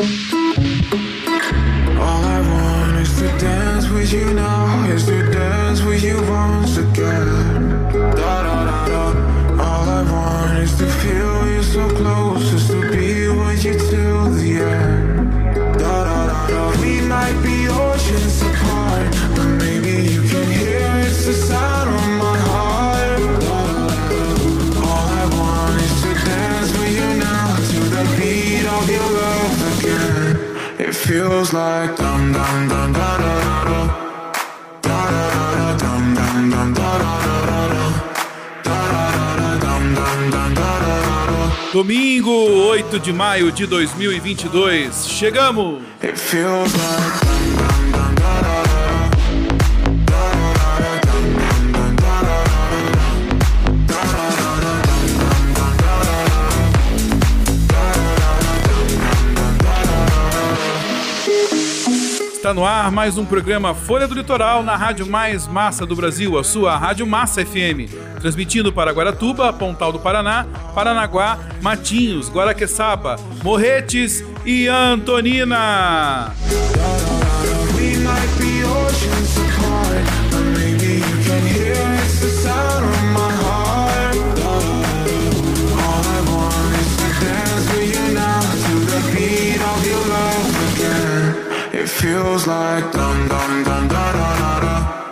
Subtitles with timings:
[0.00, 0.04] All
[2.24, 7.82] I want is to dance with you now, is to dance with you once again.
[9.58, 12.77] All I want is to feel you so close,
[31.48, 33.80] feels like dum dum dum da da da da.
[34.82, 37.86] Da da da da dum dum dum da da da da da.
[38.64, 41.72] Da da da da dum dum dum da da da da.
[41.72, 44.90] Domingo, 8 de maio de 2022.
[45.06, 45.82] Chegamos!
[46.02, 47.27] It feels like
[62.48, 66.38] Está no ar mais um programa Folha do Litoral na Rádio Mais Massa do Brasil,
[66.38, 67.92] a sua Rádio Massa FM.
[68.22, 76.32] Transmitindo para Guaratuba, Pontal do Paraná, Paranaguá, Matinhos, Guaraqueçaba, Morretes e Antonina.
[77.76, 77.96] We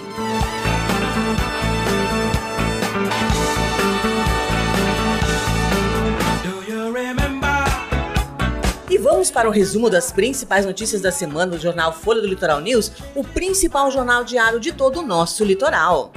[9.00, 12.92] Vamos para o resumo das principais notícias da semana do jornal Folha do Litoral News,
[13.16, 16.12] o principal jornal diário de todo o nosso litoral.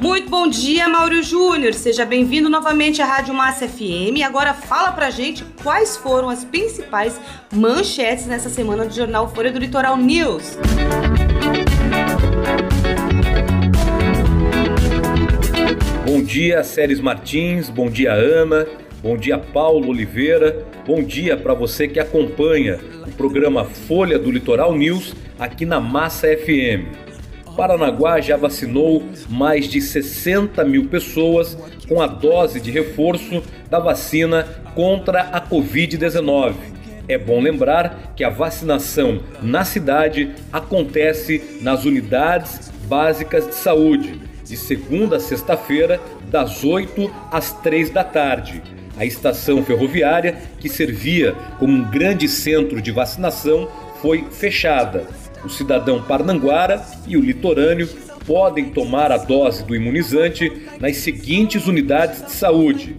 [0.00, 1.72] Muito bom dia, Mauro Júnior.
[1.72, 4.22] Seja bem-vindo novamente à Rádio Massa FM.
[4.24, 7.18] Agora fala pra gente quais foram as principais
[7.50, 10.56] manchetes nessa semana do jornal Folha do Litoral News.
[10.56, 11.13] Bom
[16.24, 18.66] dia, Séries Martins, bom dia, Ana,
[19.02, 24.74] bom dia, Paulo Oliveira, bom dia para você que acompanha o programa Folha do Litoral
[24.74, 26.88] News aqui na Massa FM.
[27.54, 34.44] Paranaguá já vacinou mais de 60 mil pessoas com a dose de reforço da vacina
[34.74, 36.54] contra a Covid-19.
[37.06, 44.56] É bom lembrar que a vacinação na cidade acontece nas unidades básicas de saúde, de
[44.56, 46.00] segunda a sexta-feira,
[46.34, 48.60] das 8 às 3 da tarde.
[48.96, 53.68] A estação ferroviária, que servia como um grande centro de vacinação,
[54.02, 55.06] foi fechada.
[55.44, 57.88] O cidadão parnanguara e o litorâneo
[58.26, 60.50] podem tomar a dose do imunizante
[60.80, 62.96] nas seguintes unidades de saúde: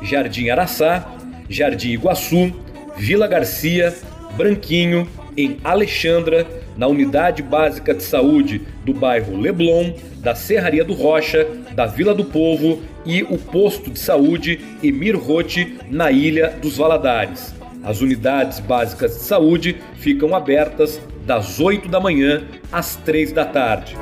[0.00, 1.12] Jardim Araçá,
[1.48, 2.54] Jardim Iguaçu,
[2.96, 3.92] Vila Garcia,
[4.36, 11.46] Branquinho, em Alexandra, na Unidade Básica de Saúde do bairro Leblon, da Serraria do Rocha,
[11.74, 17.54] da Vila do Povo e o Posto de Saúde Emir Rote, na Ilha dos Valadares.
[17.82, 22.42] As unidades básicas de saúde ficam abertas das 8 da manhã
[22.72, 23.96] às 3 da tarde.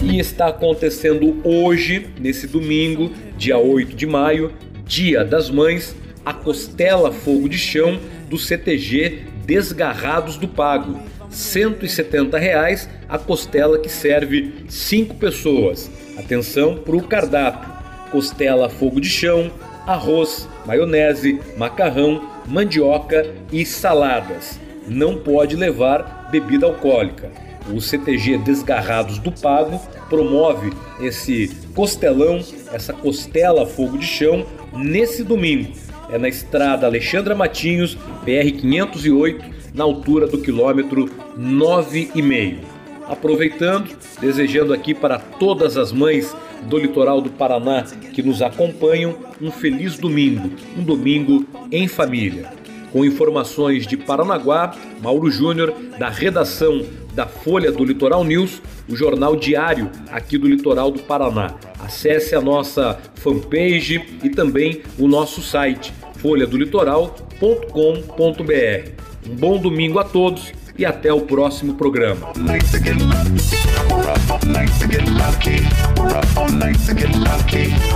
[0.00, 4.52] E está acontecendo hoje, nesse domingo, dia 8 de maio,
[4.86, 7.98] Dia das Mães, a Costela Fogo de Chão
[8.28, 10.98] do CTG Desgarrados do Pago.
[11.30, 15.90] 170 reais a costela que serve 5 pessoas.
[16.16, 17.72] Atenção para o cardápio:
[18.10, 19.50] costela fogo de chão,
[19.86, 24.58] arroz, maionese, macarrão, mandioca e saladas.
[24.86, 27.30] Não pode levar bebida alcoólica.
[27.72, 29.80] O CTG Desgarrados do Pago
[30.10, 30.70] promove
[31.00, 32.40] esse costelão,
[32.72, 34.46] essa costela fogo de chão,
[34.76, 35.72] nesse domingo.
[36.10, 42.58] É na estrada Alexandra Matinhos, PR 508, na altura do quilômetro 9,5.
[43.06, 49.50] Aproveitando, desejando aqui para todas as mães do litoral do Paraná que nos acompanham um
[49.50, 52.50] feliz domingo, um domingo em família.
[52.94, 59.34] Com informações de Paranaguá, Mauro Júnior, da redação da Folha do Litoral News, o jornal
[59.34, 61.56] diário aqui do litoral do Paraná.
[61.80, 68.90] Acesse a nossa fanpage e também o nosso site folhadolitoral.com.br.
[69.28, 72.32] Um bom domingo a todos e até o próximo programa.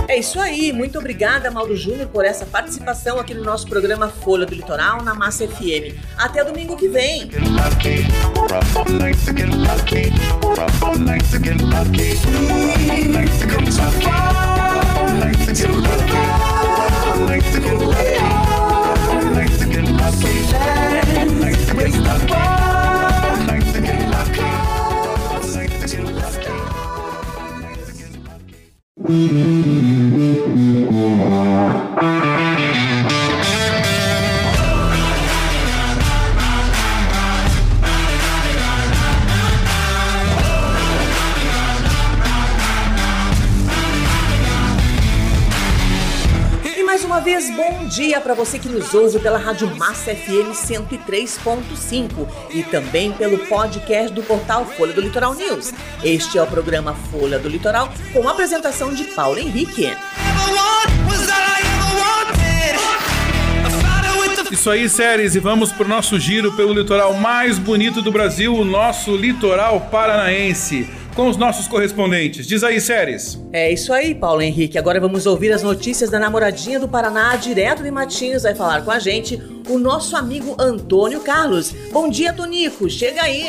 [0.07, 4.45] É isso aí, muito obrigada, Mauro Júnior, por essa participação aqui no nosso programa Folha
[4.45, 5.95] do Litoral na Massa FM.
[6.17, 7.29] Até domingo que vem.
[7.29, 7.39] E
[46.89, 47.49] mais uma vez,
[47.89, 54.13] dia para você que nos ouve pela Rádio Massa FM 103.5 e também pelo podcast
[54.13, 55.73] do portal Folha do Litoral News.
[56.03, 59.91] Este é o programa Folha do Litoral com a apresentação de Paulo Henrique.
[64.51, 68.65] Isso aí, séries, e vamos pro nosso giro pelo litoral mais bonito do Brasil, o
[68.65, 70.87] nosso litoral paranaense,
[71.19, 72.47] com os nossos correspondentes.
[72.47, 73.37] Diz aí, séries.
[73.51, 74.77] É isso aí, Paulo Henrique.
[74.77, 78.43] Agora vamos ouvir as notícias da namoradinha do Paraná, direto de Matinhos.
[78.43, 79.37] Vai falar com a gente
[79.67, 81.75] o nosso amigo Antônio Carlos.
[81.91, 82.89] Bom dia, Tonico.
[82.89, 83.47] Chega aí.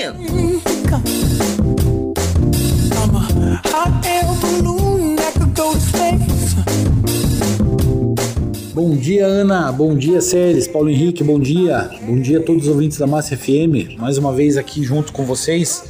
[8.75, 9.71] Bom dia, Ana.
[9.71, 10.67] Bom dia, Séries.
[10.67, 11.89] Paulo Henrique, bom dia.
[12.03, 13.97] Bom dia a todos os ouvintes da Massa FM.
[13.97, 15.85] Mais uma vez aqui junto com vocês,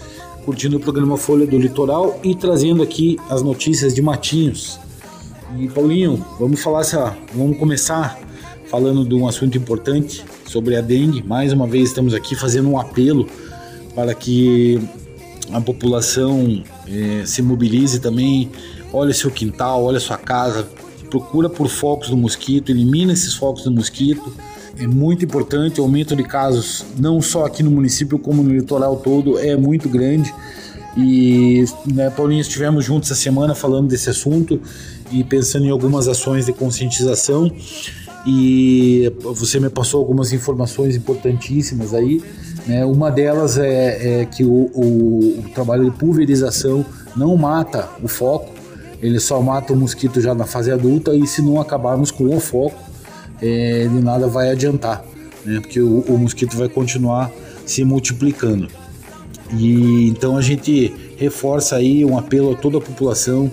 [0.45, 4.79] curtindo o programa Folha do Litoral e trazendo aqui as notícias de Matinhos.
[5.59, 8.19] E Paulinho, vamos falar essa, vamos começar
[8.71, 11.23] falando de um assunto importante sobre a dengue.
[11.23, 13.27] Mais uma vez estamos aqui fazendo um apelo
[13.95, 14.81] para que
[15.53, 18.51] a população eh, se mobilize também,
[18.93, 20.69] olhe seu quintal, olhe sua casa,
[21.11, 24.33] procura por focos do mosquito, elimina esses focos do mosquito.
[24.81, 28.97] É muito importante, o aumento de casos, não só aqui no município, como no litoral
[28.97, 30.35] todo, é muito grande.
[30.97, 34.59] E, né, Paulinho, estivemos juntos essa semana falando desse assunto
[35.13, 37.53] e pensando em algumas ações de conscientização.
[38.27, 42.23] E você me passou algumas informações importantíssimas aí.
[42.67, 42.83] Né?
[42.87, 48.51] Uma delas é, é que o, o, o trabalho de pulverização não mata o foco,
[49.03, 52.41] ele só mata o mosquito já na fase adulta e se não acabarmos com o
[52.41, 52.90] foco,
[53.41, 55.05] é, de nada vai adiantar,
[55.45, 55.61] né?
[55.61, 57.31] porque o, o, mosquito vai continuar
[57.65, 58.69] se multiplicando.
[59.57, 63.51] E então a gente reforça aí um apelo a toda a população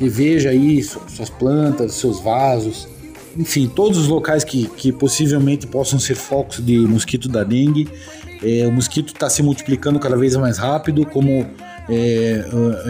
[0.00, 2.88] e veja aí suas plantas, seus vasos,
[3.36, 7.88] enfim, todos os locais que, que possivelmente possam ser focos de mosquito da dengue.
[8.42, 11.46] É, o mosquito está se multiplicando cada vez mais rápido, como
[11.88, 12.44] é,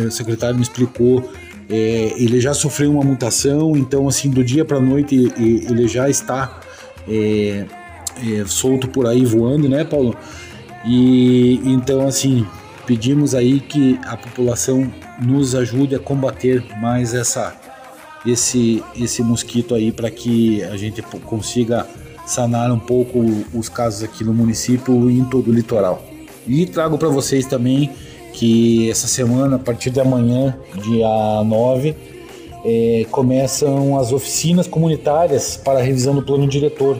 [0.07, 1.31] o secretário me explicou,
[1.69, 6.61] é, ele já sofreu uma mutação, então assim do dia para noite ele já está
[7.09, 7.65] é,
[8.25, 10.17] é, solto por aí voando, né, Paulo?
[10.85, 12.47] E então assim
[12.87, 17.57] pedimos aí que a população nos ajude a combater mais essa
[18.27, 21.87] esse, esse mosquito aí para que a gente consiga
[22.27, 23.19] sanar um pouco
[23.53, 26.05] os casos aqui no município e em todo o litoral.
[26.47, 27.91] E trago para vocês também
[28.33, 31.95] que essa semana, a partir de amanhã, dia 9,
[32.65, 36.99] é, começam as oficinas comunitárias para a revisão do plano diretor.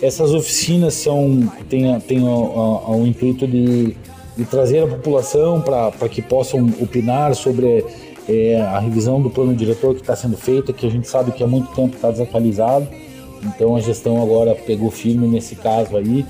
[0.00, 3.96] Essas oficinas são têm, têm o, intuito de,
[4.36, 7.84] de, trazer a população para que possam opinar sobre
[8.28, 11.42] é, a revisão do plano diretor que está sendo feita, que a gente sabe que
[11.42, 12.88] há muito tempo está desatualizado.
[13.42, 16.24] Então a gestão agora pegou firme nesse caso aí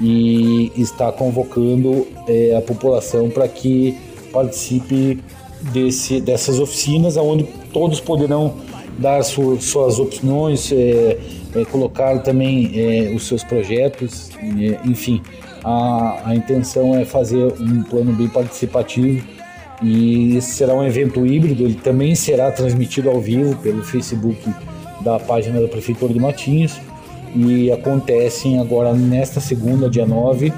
[0.00, 3.96] e está convocando é, a população para que
[4.32, 5.22] participe
[5.72, 8.54] desse, dessas oficinas, onde todos poderão
[8.98, 11.18] dar su, suas opiniões, é,
[11.54, 14.30] é, colocar também é, os seus projetos,
[14.84, 15.22] enfim.
[15.64, 19.24] A, a intenção é fazer um plano bem participativo
[19.82, 24.38] e esse será um evento híbrido, ele também será transmitido ao vivo pelo Facebook
[25.00, 26.78] da página da Prefeitura de Matinhos
[27.34, 30.52] e acontecem agora nesta segunda, dia 9,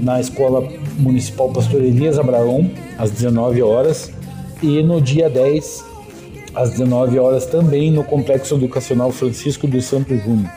[0.00, 0.66] na Escola
[0.98, 4.10] Municipal Pastor Elias Abraão, às 19 horas,
[4.62, 5.84] e no dia 10,
[6.54, 10.50] às 19 horas, também no Complexo Educacional Francisco dos Santos Júnior.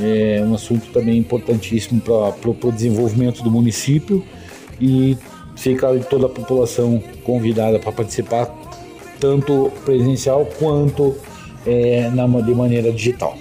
[0.00, 4.24] É um assunto também importantíssimo para o desenvolvimento do município
[4.80, 5.16] e
[5.56, 8.54] fica toda a população convidada para participar,
[9.18, 11.16] tanto presencial quanto
[11.66, 13.36] é, na, de maneira digital.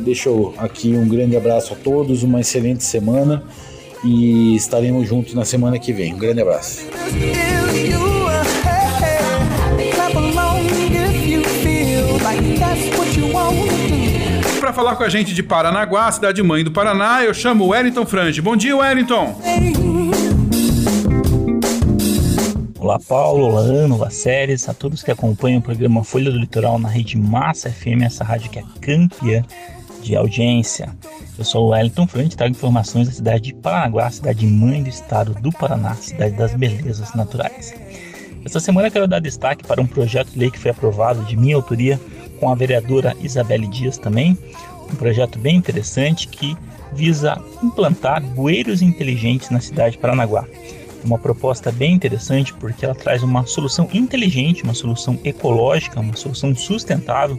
[0.00, 3.42] Deixo aqui um grande abraço a todos, uma excelente semana
[4.02, 6.14] e estaremos juntos na semana que vem.
[6.14, 6.86] Um grande abraço.
[14.58, 18.06] Para falar com a gente de Paranaguá, cidade mãe do Paraná, eu chamo o Wellington
[18.06, 18.40] Frange.
[18.40, 19.36] Bom dia, Wellington.
[22.78, 26.78] Olá, Paulo, olá, Ana, olá, Séries, a todos que acompanham o programa Folha do Litoral
[26.78, 29.44] na rede Massa FM, essa rádio que é campeã
[30.02, 30.94] de audiência.
[31.38, 35.34] Eu sou o Wellington Frente trago informações da cidade de Paranaguá, cidade mãe do estado
[35.40, 37.74] do Paraná, cidade das belezas naturais.
[38.44, 41.56] Esta semana quero dar destaque para um projeto de lei que foi aprovado de minha
[41.56, 42.00] autoria
[42.38, 44.36] com a vereadora Isabelle Dias também,
[44.90, 46.56] um projeto bem interessante que
[46.92, 50.44] visa implantar bueiros inteligentes na cidade de Paranaguá.
[51.04, 56.54] Uma proposta bem interessante porque ela traz uma solução inteligente, uma solução ecológica, uma solução
[56.54, 57.38] sustentável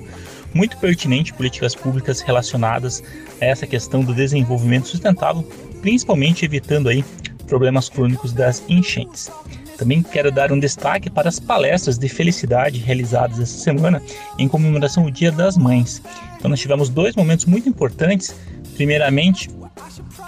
[0.53, 3.03] muito pertinente políticas públicas relacionadas
[3.41, 5.43] a essa questão do desenvolvimento sustentável,
[5.81, 7.03] principalmente evitando aí
[7.47, 9.29] problemas crônicos das enchentes.
[9.77, 14.01] Também quero dar um destaque para as palestras de felicidade realizadas essa semana
[14.37, 16.01] em comemoração ao Dia das Mães.
[16.37, 18.35] Então nós tivemos dois momentos muito importantes.
[18.75, 19.49] Primeiramente,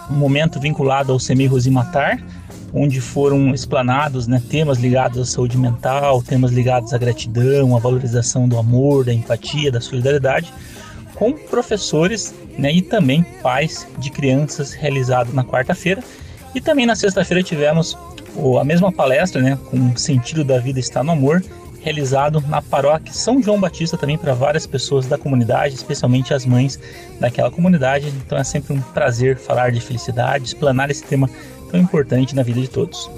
[0.09, 2.19] um momento vinculado ao Semi Rosimatar,
[2.73, 8.47] onde foram explanados né, temas ligados à saúde mental, temas ligados à gratidão, à valorização
[8.47, 10.51] do amor, da empatia, da solidariedade,
[11.13, 16.03] com professores né, e também pais de crianças, realizado na quarta-feira.
[16.55, 17.97] E também na sexta-feira tivemos
[18.59, 21.43] a mesma palestra, né, com sentido da vida está no amor,
[21.83, 26.79] realizado na paróquia São João Batista também para várias pessoas da comunidade, especialmente as mães
[27.19, 28.07] daquela comunidade.
[28.25, 31.29] Então é sempre um prazer falar de felicidade, explanar esse tema
[31.73, 33.09] tão importante na vida de todos.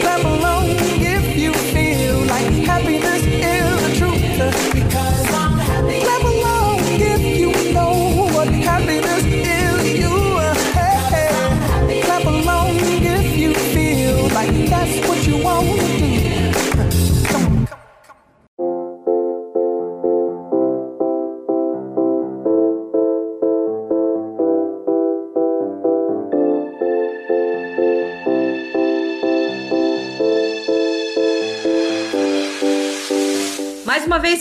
[0.00, 0.70] Clap along
[1.00, 5.13] if you feel like happiness is the truth.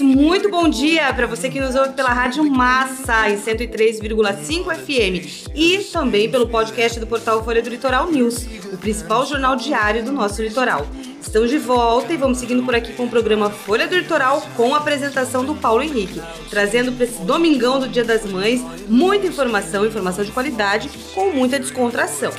[0.02, 5.78] Muito bom dia para você que nos ouve pela Rádio Massa em 103,5 FM e
[5.92, 10.42] também pelo podcast do portal Folha do Litoral News, o principal jornal diário do nosso
[10.42, 10.88] litoral.
[11.22, 14.74] Estamos de volta e vamos seguindo por aqui com o programa Folha do Litoral com
[14.74, 19.86] a apresentação do Paulo Henrique, trazendo para esse domingão do Dia das Mães muita informação,
[19.86, 22.32] informação de qualidade com muita descontração.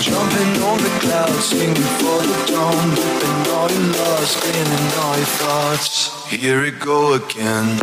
[0.00, 0.52] Jumping
[6.32, 7.78] Here we go again.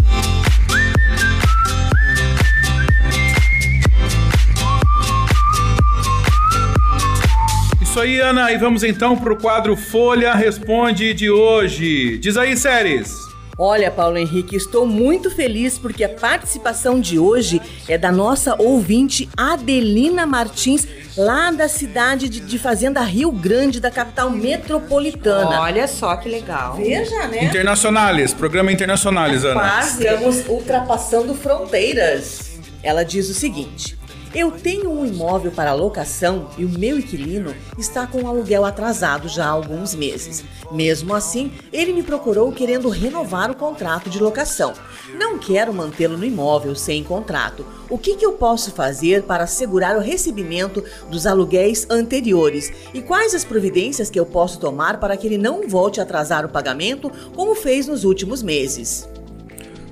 [7.79, 12.17] Isso aí, Ana, e vamos então pro quadro Folha Responde de hoje.
[12.17, 13.29] Diz aí, séries.
[13.55, 19.27] Olha, Paulo Henrique, estou muito feliz porque a participação de hoje é da nossa ouvinte
[19.35, 20.87] Adelina Martins,
[21.19, 25.61] lá da cidade de, de Fazenda Rio Grande, da capital metropolitana.
[25.61, 26.75] Olha só que legal.
[26.77, 27.43] Veja, né?
[27.43, 29.59] Internacionales, programa Internacionales, Ana.
[29.59, 32.51] Quase estamos ultrapassando fronteiras.
[32.81, 33.98] Ela diz o seguinte:
[34.33, 39.27] Eu tenho um imóvel para locação e o meu inquilino está com o aluguel atrasado
[39.27, 40.45] já há alguns meses.
[40.71, 44.73] Mesmo assim, ele me procurou querendo renovar o contrato de locação.
[45.17, 47.65] Não quero mantê-lo no imóvel sem contrato.
[47.89, 52.71] O que, que eu posso fazer para assegurar o recebimento dos aluguéis anteriores?
[52.93, 56.45] E quais as providências que eu posso tomar para que ele não volte a atrasar
[56.45, 59.09] o pagamento como fez nos últimos meses?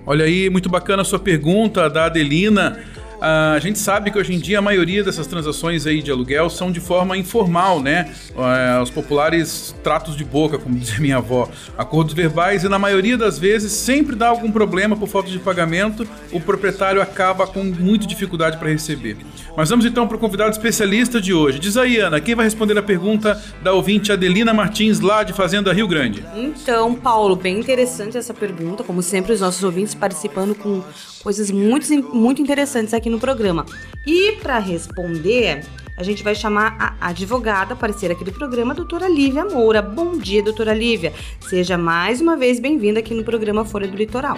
[0.06, 2.80] Olha aí, muito bacana a sua pergunta da Adelina.
[3.20, 6.50] Ah, a gente sabe que hoje em dia a maioria dessas transações aí de aluguel
[6.50, 8.14] são de forma informal, né?
[8.38, 13.18] Ah, os populares tratos de boca, como dizia minha avó, acordos verbais e na maioria
[13.18, 18.06] das vezes sempre dá algum problema por falta de pagamento, o proprietário acaba com muita
[18.06, 19.18] dificuldade para receber.
[19.56, 21.60] Mas vamos então para o convidado especialista de hoje.
[21.60, 25.74] Diz aí, Ana, quem vai responder a pergunta da ouvinte Adelina Martins, lá de Fazenda
[25.74, 26.24] Rio Grande?
[26.36, 28.84] Então, Paulo, bem interessante essa pergunta.
[28.84, 30.84] Como sempre, os nossos ouvintes participando com
[31.24, 33.66] coisas muito, muito interessantes aqui no programa.
[34.06, 35.66] E para responder,
[35.98, 39.82] a gente vai chamar a advogada, parceira aqui do programa, doutora Lívia Moura.
[39.82, 41.14] Bom dia, doutora Lívia.
[41.40, 44.38] Seja mais uma vez bem-vinda aqui no programa Folha do Litoral.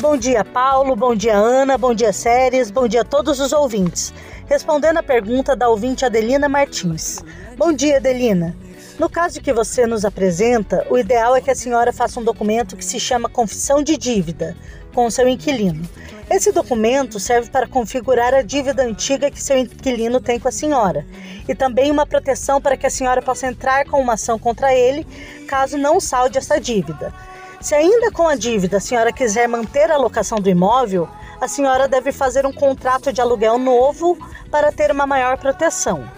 [0.00, 0.96] Bom dia, Paulo.
[0.96, 1.76] Bom dia, Ana.
[1.76, 2.70] Bom dia, Séries.
[2.70, 4.14] Bom dia a todos os ouvintes.
[4.46, 7.22] Respondendo a pergunta da ouvinte Adelina Martins.
[7.58, 8.56] Bom dia, Adelina.
[8.98, 12.76] No caso que você nos apresenta, o ideal é que a senhora faça um documento
[12.78, 14.56] que se chama confissão de dívida
[14.94, 15.86] com seu inquilino.
[16.30, 21.06] Esse documento serve para configurar a dívida antiga que seu inquilino tem com a senhora
[21.46, 25.06] e também uma proteção para que a senhora possa entrar com uma ação contra ele
[25.46, 27.12] caso não salde essa dívida.
[27.60, 31.06] Se ainda com a dívida a senhora quiser manter a locação do imóvel,
[31.38, 34.16] a senhora deve fazer um contrato de aluguel novo
[34.50, 36.10] para ter uma maior proteção.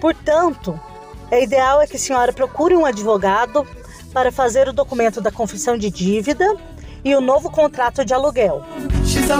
[0.00, 0.80] Portanto,
[1.30, 3.66] é ideal é que a senhora procure um advogado
[4.12, 6.56] para fazer o documento da confissão de dívida
[7.04, 8.64] e o novo contrato de aluguel.
[9.04, 9.30] She's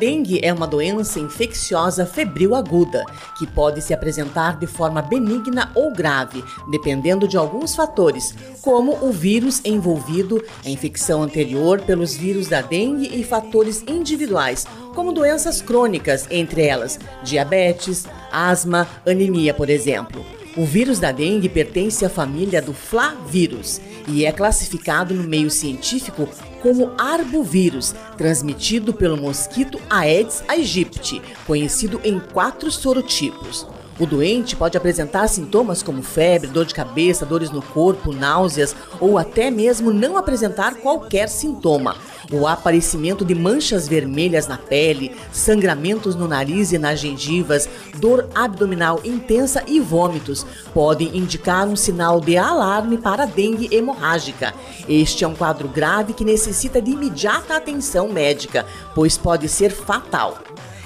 [0.01, 3.05] Dengue é uma doença infecciosa febril aguda,
[3.39, 9.13] que pode se apresentar de forma benigna ou grave, dependendo de alguns fatores, como o
[9.13, 16.27] vírus envolvido, a infecção anterior pelos vírus da dengue e fatores individuais, como doenças crônicas,
[16.31, 20.25] entre elas diabetes, asma, anemia, por exemplo.
[20.57, 26.27] O vírus da dengue pertence à família do flavírus e é classificado no meio científico
[26.61, 33.67] como arbovírus, transmitido pelo mosquito Aedes aegypti, conhecido em quatro sorotipos.
[34.01, 39.19] O doente pode apresentar sintomas como febre, dor de cabeça, dores no corpo, náuseas ou
[39.19, 41.95] até mesmo não apresentar qualquer sintoma.
[42.33, 49.01] O aparecimento de manchas vermelhas na pele, sangramentos no nariz e nas gengivas, dor abdominal
[49.05, 54.55] intensa e vômitos podem indicar um sinal de alarme para dengue hemorrágica.
[54.89, 60.39] Este é um quadro grave que necessita de imediata atenção médica, pois pode ser fatal.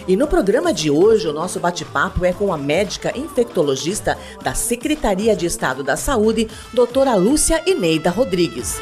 [0.07, 5.35] E no programa de hoje, o nosso bate-papo é com a médica infectologista da Secretaria
[5.35, 8.79] de Estado da Saúde, doutora Lúcia Ineida Rodrigues.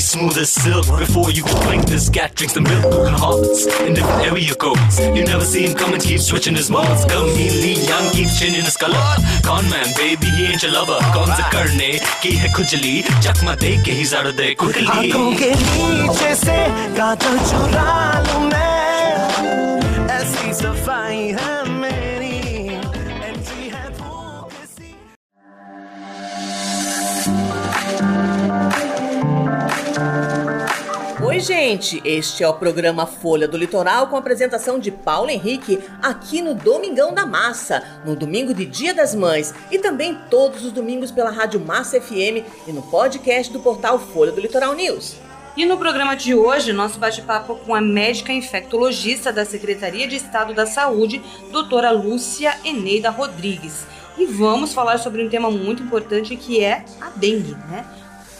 [0.00, 0.86] Smooth as silk.
[0.98, 4.98] Before you blink, this cat drinks the milk and hearts in different area codes.
[5.00, 7.04] You never see him come and keep switching his modes.
[7.04, 9.00] Come, Chameleon, young, keep changing his color.
[9.44, 10.98] Con man, baby, he ain't your lover.
[11.14, 11.90] कौन सा करने
[12.22, 14.86] की है खुजली चकमा दे के he's out of there quickly.
[14.96, 16.58] आँखों के नीचे से
[16.98, 17.88] काजल चुरा
[18.26, 21.59] लूँ मैं ऐसी सफ़ाई है
[31.40, 32.02] Oi, gente!
[32.04, 36.54] Este é o programa Folha do Litoral com a apresentação de Paulo Henrique aqui no
[36.54, 41.30] Domingão da Massa, no domingo de Dia das Mães e também todos os domingos pela
[41.30, 45.16] Rádio Massa FM e no podcast do portal Folha do Litoral News.
[45.56, 50.52] E no programa de hoje, nosso bate-papo com a médica infectologista da Secretaria de Estado
[50.52, 53.86] da Saúde, doutora Lúcia Eneida Rodrigues.
[54.18, 57.86] E vamos falar sobre um tema muito importante que é a dengue, né?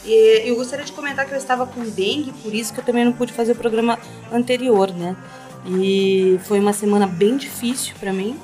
[0.05, 3.05] E eu gostaria de comentar que eu estava com dengue, por isso que eu também
[3.05, 3.99] não pude fazer o programa
[4.33, 5.17] anterior, né?
[5.67, 8.39] E foi uma semana bem difícil para mim.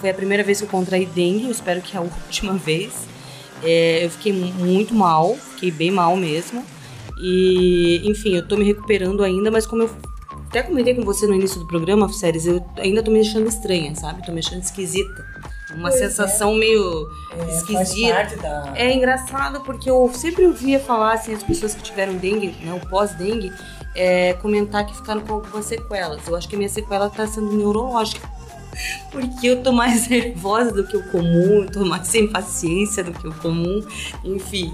[0.00, 2.92] Foi a primeira vez que eu contraí dengue, eu espero que é a última vez.
[3.62, 6.64] É, eu fiquei muito mal, fiquei bem mal mesmo.
[7.20, 9.90] E, enfim, eu tô me recuperando ainda, mas como eu
[10.48, 13.94] até comentei com você no início do programa, Séries, eu ainda tô me achando estranha,
[13.94, 14.24] sabe?
[14.24, 15.24] Tô me achando esquisita.
[15.74, 17.08] Uma Pois sensação meio
[17.48, 18.72] esquisita.
[18.74, 22.88] É engraçado porque eu sempre ouvia falar assim, as pessoas que tiveram dengue, né, o
[22.88, 23.52] pós-dengue,
[23.94, 26.26] é, comentar que ficaram com algumas sequelas.
[26.26, 28.28] Eu acho que a minha sequela tá sendo neurológica.
[29.10, 33.12] Porque eu tô mais nervosa do que o comum, eu tô mais sem paciência do
[33.12, 33.84] que o comum,
[34.24, 34.72] enfim.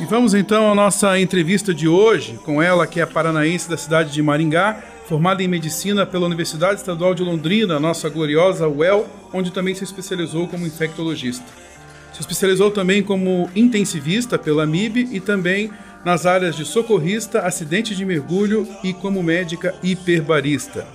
[0.00, 4.10] E vamos então à nossa entrevista de hoje com ela, que é paranaense da cidade
[4.10, 9.74] de Maringá, formada em medicina pela Universidade Estadual de Londrina, nossa gloriosa UEL, onde também
[9.74, 11.44] se especializou como infectologista.
[12.14, 15.70] Se especializou também como intensivista pela MIB e também
[16.02, 20.86] nas áreas de socorrista, acidente de mergulho e como médica hiperbarista.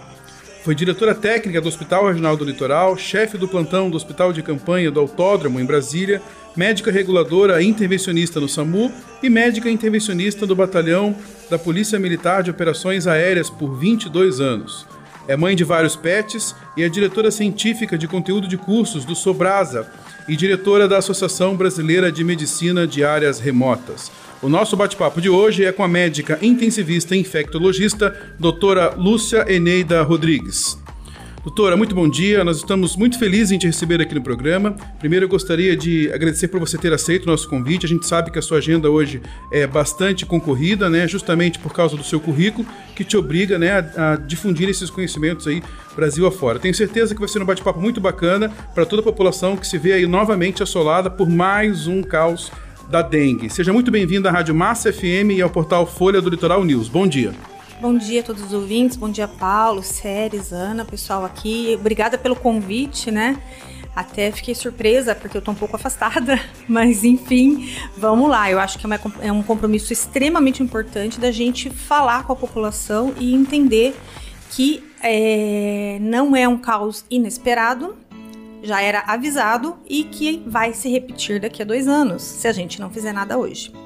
[0.63, 4.89] Foi diretora técnica do Hospital Regional do Litoral, chefe do plantão do Hospital de Campanha
[4.89, 6.23] do Autódromo em Brasília,
[6.55, 8.91] médica reguladora intervencionista no SAMU
[9.21, 11.15] e médica intervencionista do Batalhão
[11.49, 14.85] da Polícia Militar de Operações Aéreas por 22 anos.
[15.27, 19.91] É mãe de vários pets e é diretora científica de conteúdo de cursos do Sobrasa
[20.27, 24.11] e diretora da Associação Brasileira de Medicina de Áreas Remotas.
[24.41, 30.03] O nosso bate-papo de hoje é com a médica intensivista e infectologista, doutora Lúcia Eneida
[30.03, 30.84] Rodrigues.
[31.45, 32.43] Doutora, muito bom dia.
[32.43, 34.75] Nós estamos muito felizes em te receber aqui no programa.
[34.97, 37.85] Primeiro, eu gostaria de agradecer por você ter aceito o nosso convite.
[37.85, 41.07] A gente sabe que a sua agenda hoje é bastante concorrida, né?
[41.07, 45.45] Justamente por causa do seu currículo, que te obriga, né, a, a difundir esses conhecimentos
[45.45, 45.61] aí
[45.95, 46.57] Brasil afora.
[46.57, 49.77] Tenho certeza que vai ser um bate-papo muito bacana para toda a população que se
[49.77, 52.51] vê aí novamente assolada por mais um caos
[52.89, 53.51] da dengue.
[53.51, 56.89] Seja muito bem-vindo à Rádio Massa FM e ao portal Folha do Litoral News.
[56.89, 57.33] Bom dia.
[57.81, 61.75] Bom dia a todos os ouvintes, bom dia Paulo, Séries, Ana, pessoal aqui.
[61.77, 63.37] Obrigada pelo convite, né?
[63.93, 68.49] Até fiquei surpresa porque eu tô um pouco afastada, mas enfim, vamos lá.
[68.49, 73.13] Eu acho que é, é um compromisso extremamente importante da gente falar com a população
[73.19, 73.93] e entender
[74.51, 77.97] que é, não é um caos inesperado,
[78.63, 82.79] já era avisado e que vai se repetir daqui a dois anos, se a gente
[82.79, 83.84] não fizer nada hoje.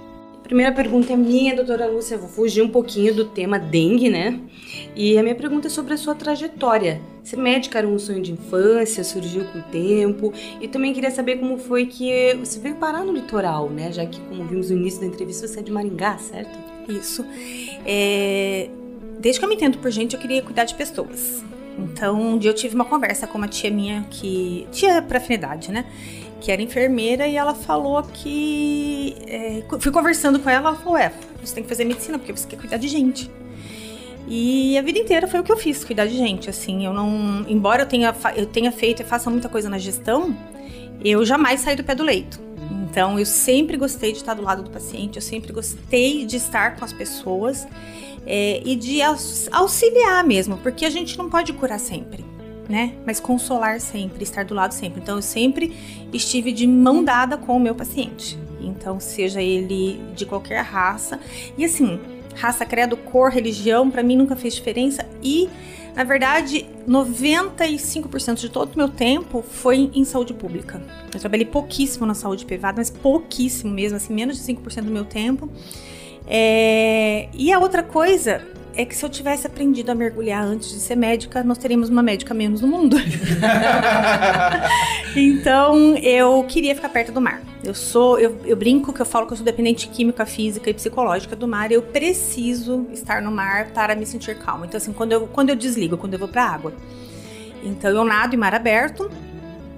[0.49, 2.17] Primeira pergunta é minha, doutora Lúcia.
[2.17, 4.39] Vou fugir um pouquinho do tema dengue, né?
[4.95, 6.99] E a minha pergunta é sobre a sua trajetória.
[7.23, 10.33] Ser médica era um sonho de infância, surgiu com o tempo.
[10.59, 13.91] E também queria saber como foi que você veio parar no litoral, né?
[13.91, 16.57] Já que, como vimos no início da entrevista, você é de Maringá, certo?
[16.89, 17.23] Isso.
[17.85, 18.69] É,
[19.19, 21.43] Desde que eu me entendo por gente, eu queria cuidar de pessoas.
[21.77, 24.67] Então, um dia eu tive uma conversa com uma tia minha que.
[24.71, 25.85] tia pra afinidade, né?
[26.41, 29.15] Que era enfermeira e ela falou que.
[29.27, 31.11] é, fui conversando com ela, ela falou: é,
[31.43, 33.29] você tem que fazer medicina porque você quer cuidar de gente.
[34.27, 36.49] E a vida inteira foi o que eu fiz, cuidar de gente.
[36.49, 37.45] Assim, eu não.
[37.47, 40.35] Embora eu tenha, eu tenha feito e faça muita coisa na gestão,
[41.03, 42.39] eu jamais saí do pé do leito.
[42.89, 46.75] Então, eu sempre gostei de estar do lado do paciente, eu sempre gostei de estar
[46.75, 47.67] com as pessoas
[48.25, 52.25] é, e de aux- auxiliar mesmo, porque a gente não pode curar sempre,
[52.69, 52.93] né?
[53.03, 55.01] Mas consolar sempre, estar do lado sempre.
[55.01, 55.75] Então, eu sempre
[56.13, 58.37] estive de mão dada com o meu paciente.
[58.61, 61.19] Então, seja ele de qualquer raça.
[61.57, 61.99] E assim,
[62.35, 65.03] raça, credo, cor, religião, pra mim nunca fez diferença.
[65.23, 65.49] E,
[65.95, 70.79] na verdade, 95% de todo o meu tempo foi em saúde pública.
[71.11, 75.05] Eu trabalhei pouquíssimo na saúde privada, mas pouquíssimo mesmo, assim, menos de 5% do meu
[75.05, 75.49] tempo.
[76.27, 78.45] É, E a outra coisa
[78.79, 82.01] é que se eu tivesse aprendido a mergulhar antes de ser médica, nós teríamos uma
[82.01, 82.95] médica menos no mundo.
[85.17, 87.41] então eu queria ficar perto do mar.
[87.61, 90.73] Eu sou, eu, eu brinco que eu falo que eu sou dependente química, física e
[90.73, 91.73] psicológica do mar.
[91.73, 94.65] Eu preciso estar no mar para me sentir calma.
[94.65, 96.73] Então assim, quando eu, quando eu desligo, quando eu vou para água.
[97.61, 99.11] Então eu nado em mar aberto.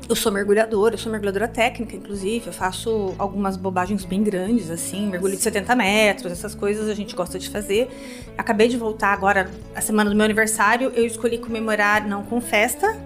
[0.10, 2.48] Eu sou mergulhadora, eu sou mergulhadora técnica, inclusive.
[2.48, 7.16] Eu faço algumas bobagens bem grandes, assim, mergulho de 70 metros, essas coisas a gente
[7.16, 7.90] gosta de fazer.
[8.38, 12.98] Acabei de voltar agora, a semana do meu aniversário, eu escolhi comemorar, não com festa,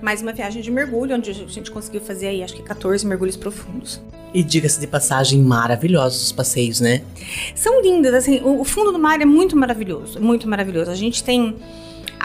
[0.00, 3.36] mas uma viagem de mergulho, onde a gente conseguiu fazer aí, acho que 14 mergulhos
[3.36, 4.00] profundos.
[4.32, 7.02] E diga-se de passagem, maravilhosos os passeios, né?
[7.54, 10.90] São lindas, assim, o o fundo do mar é muito maravilhoso, muito maravilhoso.
[10.90, 11.56] A gente tem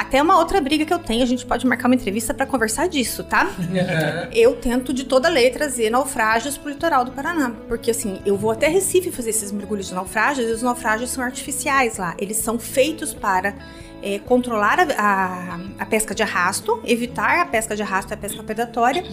[0.02, 2.88] até uma outra briga que eu tenho, a gente pode marcar uma entrevista para conversar
[2.88, 3.50] disso, tá?
[4.34, 8.52] Eu tento de toda lei trazer naufrágios pro litoral do Paraná, porque assim, eu vou
[8.52, 12.16] até Recife fazer esses mergulhos de naufrágios e os naufrágios são artificiais lá.
[12.18, 13.54] Eles são feitos para
[14.02, 18.18] é, controlar a, a- a pesca de arrasto, evitar a pesca de arrasto e a
[18.18, 19.04] pesca predatória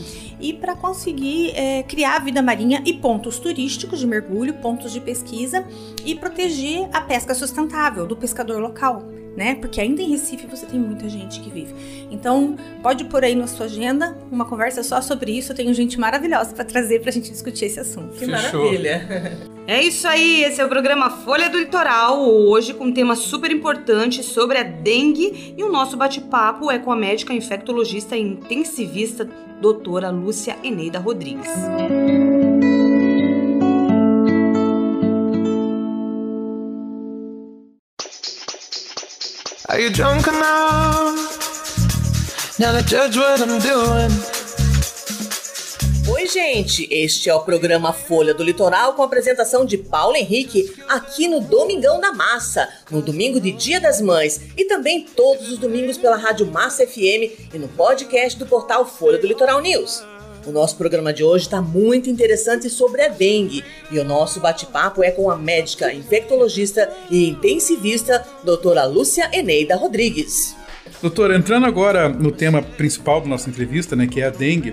[0.40, 5.64] e para conseguir é, criar vida marinha e pontos turísticos de mergulho, pontos de pesquisa
[6.05, 9.03] e proteger a pesca sustentável do pescador local.
[9.37, 9.55] Né?
[9.57, 11.75] Porque ainda em Recife você tem muita gente que vive.
[12.11, 15.53] Então, pode pôr aí na sua agenda uma conversa só sobre isso.
[15.53, 18.16] Eu tenho gente maravilhosa para trazer pra gente discutir esse assunto.
[18.16, 19.46] Que maravilha.
[19.68, 23.51] É isso aí, esse é o programa Folha do Litoral, hoje com um tema super
[23.51, 29.29] importante sobre a dengue e o nosso bate-papo é com a médica infectologista e intensivista
[29.61, 31.51] doutora Lúcia Eneida Rodrigues.
[39.77, 41.19] Are you drunk enough
[42.59, 44.11] now to judge what I'm doing?
[46.09, 46.89] Oi, gente!
[46.91, 51.43] Este é o programa Folha do Litoral com a apresentação de Paulo Henrique aqui no
[51.43, 56.17] Domingão da Massa, no domingo de Dia das Mães e também todos os domingos pela
[56.17, 60.03] Rádio Massa FM e no podcast do portal Folha do Litoral News.
[60.46, 65.02] O nosso programa de hoje está muito interessante sobre a dengue e o nosso bate-papo
[65.02, 70.54] é com a médica infectologista e intensivista doutora Lúcia Eneida Rodrigues.
[71.02, 74.72] Doutor, entrando agora no tema principal da nossa entrevista, né, que é a dengue,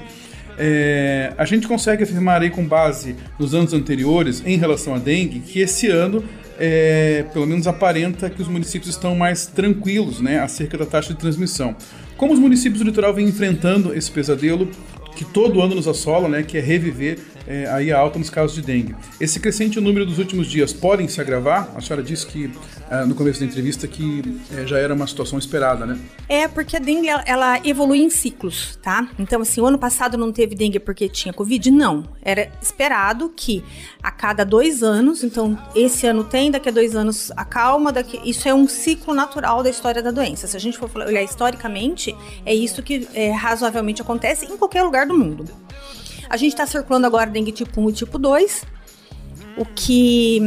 [0.60, 5.40] é, a gente consegue afirmar aí com base nos anos anteriores em relação à dengue
[5.40, 6.24] que esse ano,
[6.60, 11.20] é, pelo menos aparenta que os municípios estão mais tranquilos, né, acerca da taxa de
[11.20, 11.76] transmissão.
[12.16, 14.70] Como os municípios do litoral vêm enfrentando esse pesadelo
[15.16, 18.56] que todo ano nos assola, né, que é reviver é, aí a alta nos casos
[18.56, 18.96] de dengue.
[19.20, 21.72] Esse crescente número dos últimos dias podem se agravar?
[21.76, 22.52] A senhora disse que
[22.90, 24.22] ah, no começo da entrevista que
[24.56, 26.00] é, já era uma situação esperada, né?
[26.30, 29.10] É, porque a dengue ela, ela evolui em ciclos, tá?
[29.18, 31.72] Então, assim, o ano passado não teve dengue porque tinha Covid?
[31.72, 32.08] Não.
[32.22, 33.64] Era esperado que
[34.02, 38.48] a cada dois anos, então esse ano tem, daqui a dois anos acalma, daqui, isso
[38.48, 40.46] é um ciclo natural da história da doença.
[40.48, 45.03] Se a gente for olhar historicamente, é isso que é, razoavelmente acontece em qualquer lugar
[45.06, 45.46] do mundo.
[46.30, 48.66] A gente está circulando agora dengue tipo 1 e tipo 2,
[49.58, 50.42] o que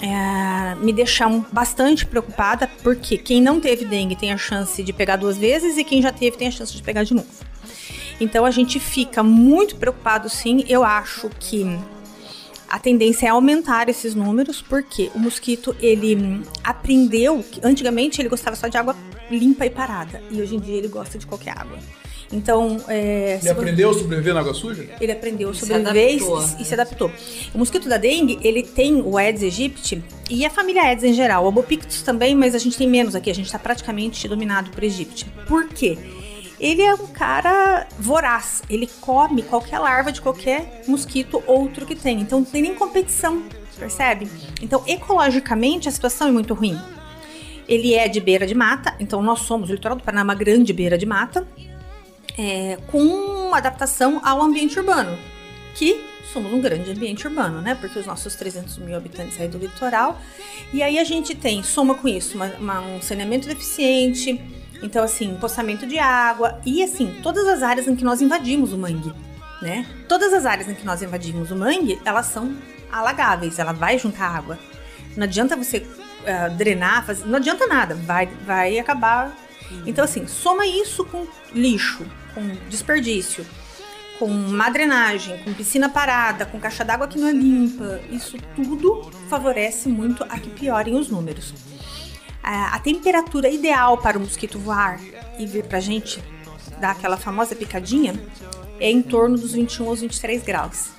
[0.00, 5.16] é, me deixa bastante preocupada, porque quem não teve dengue tem a chance de pegar
[5.16, 7.28] duas vezes e quem já teve tem a chance de pegar de novo.
[8.20, 10.64] Então a gente fica muito preocupado, sim.
[10.68, 11.64] Eu acho que
[12.68, 18.56] a tendência é aumentar esses números, porque o mosquito ele aprendeu que antigamente ele gostava
[18.56, 18.96] só de água
[19.30, 21.78] limpa e parada, e hoje em dia ele gosta de qualquer água.
[22.32, 24.84] Então, é, Ele se você- aprendeu a sobreviver na água suja?
[25.00, 26.44] ele aprendeu a se sobreviver e, adaptou.
[26.60, 27.12] e se adaptou.
[27.54, 31.44] O mosquito da dengue, ele tem o Aedes aegypti e a família Aedes em geral.
[31.44, 33.30] O Albopictus também, mas a gente tem menos aqui.
[33.30, 35.24] A gente está praticamente dominado por Aegypti.
[35.46, 35.96] Por quê?
[36.58, 38.62] Ele é um cara voraz.
[38.68, 42.20] Ele come qualquer larva de qualquer mosquito outro que tem.
[42.20, 43.42] Então não tem nem competição,
[43.78, 44.26] percebe?
[44.60, 46.76] Então, ecologicamente, a situação é muito ruim.
[47.68, 50.34] Ele é de beira de mata, então nós somos, o litoral do Paraná é uma
[50.36, 51.46] grande beira de mata,
[52.38, 55.18] é, com adaptação ao ambiente urbano,
[55.74, 57.74] que somos um grande ambiente urbano, né?
[57.80, 60.20] Porque os nossos 300 mil habitantes aí do litoral.
[60.72, 64.40] E aí a gente tem, soma com isso, uma- uma- um saneamento deficiente,
[64.82, 68.78] então assim, empoçamento de água e assim, todas as áreas em que nós invadimos o
[68.78, 69.12] mangue,
[69.62, 69.86] né?
[70.08, 72.54] Todas as áreas em que nós invadimos o mangue, elas são
[72.90, 74.58] alagáveis, ela vai juntar água.
[75.16, 75.86] Não adianta você
[76.26, 79.32] ah, drenar, fazer, não adianta nada, vai, vai acabar.
[79.86, 82.04] Então, assim, soma isso com lixo,
[82.36, 83.46] com desperdício,
[84.18, 87.98] com má drenagem, com piscina parada, com caixa d'água que não é limpa.
[88.10, 91.54] Isso tudo favorece muito a que piorem os números.
[92.42, 95.00] A, a temperatura ideal para o mosquito voar
[95.38, 96.22] e vir pra gente
[96.78, 98.14] dar aquela famosa picadinha
[98.78, 100.95] é em torno dos 21 aos 23 graus.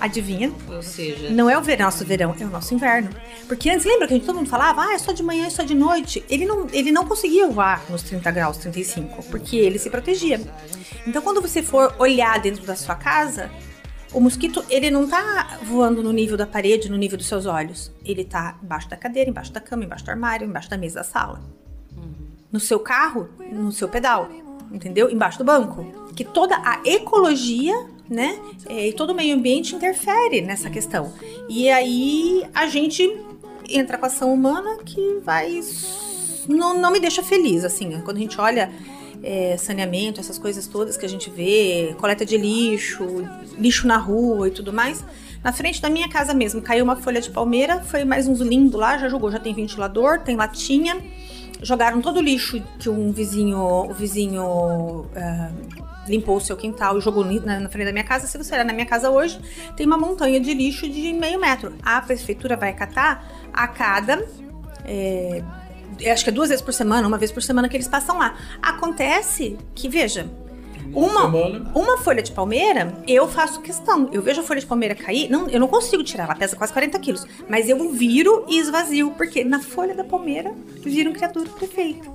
[0.00, 0.52] Adivinha?
[0.68, 3.10] Ou seja, Não é o ver- nosso verão, é o nosso inverno.
[3.46, 5.50] Porque antes, lembra que a gente, todo mundo falava, ah, é só de manhã, é
[5.50, 6.24] só de noite.
[6.28, 10.40] Ele não, ele não conseguia voar nos 30 graus, 35, porque ele se protegia.
[11.06, 13.50] Então, quando você for olhar dentro da sua casa,
[14.12, 17.92] o mosquito, ele não tá voando no nível da parede, no nível dos seus olhos.
[18.04, 21.04] Ele tá embaixo da cadeira, embaixo da cama, embaixo do armário, embaixo da mesa da
[21.04, 21.40] sala.
[22.50, 24.28] No seu carro, no seu pedal,
[24.72, 25.08] entendeu?
[25.10, 25.84] Embaixo do banco.
[26.16, 27.74] Que toda a ecologia,
[28.10, 28.36] né,
[28.68, 31.12] é, e todo o meio ambiente interfere nessa questão.
[31.48, 33.08] E aí a gente
[33.68, 35.60] entra com a ação humana que vai.
[36.48, 38.00] Não, não me deixa feliz, assim.
[38.00, 38.72] Quando a gente olha
[39.22, 43.24] é, saneamento, essas coisas todas que a gente vê, coleta de lixo,
[43.56, 45.04] lixo na rua e tudo mais.
[45.42, 48.76] Na frente da minha casa mesmo, caiu uma folha de palmeira, foi mais uns lindo
[48.76, 51.00] lá, já jogou, já tem ventilador, tem latinha.
[51.62, 55.50] Jogaram todo o lixo que um vizinho, o vizinho ah,
[56.08, 58.26] limpou o seu quintal e jogou na, na frente da minha casa.
[58.26, 59.38] Se você olhar na minha casa hoje,
[59.76, 61.74] tem uma montanha de lixo de meio metro.
[61.82, 64.26] A prefeitura vai catar a cada
[64.84, 65.42] é,
[66.10, 68.36] acho que é duas vezes por semana, uma vez por semana que eles passam lá.
[68.62, 70.26] Acontece que, veja,
[70.92, 71.70] uma, semana.
[71.74, 74.08] uma folha de palmeira, eu faço questão.
[74.12, 76.72] Eu vejo a folha de palmeira cair, não, eu não consigo tirar, ela pesa quase
[76.72, 77.26] 40 quilos.
[77.48, 82.12] Mas eu viro e esvazio, porque na folha da palmeira vira um criatura do prefeito.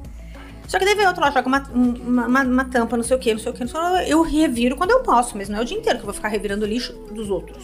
[0.67, 3.19] Só que daí vem outro lá, joga uma, uma, uma- uma tampa, não sei o
[3.19, 4.11] que, não sei o que, não sei o que.
[4.11, 6.27] Eu reviro quando eu posso, mas não é o dia inteiro que eu vou ficar
[6.29, 7.63] revirando o lixo dos outros.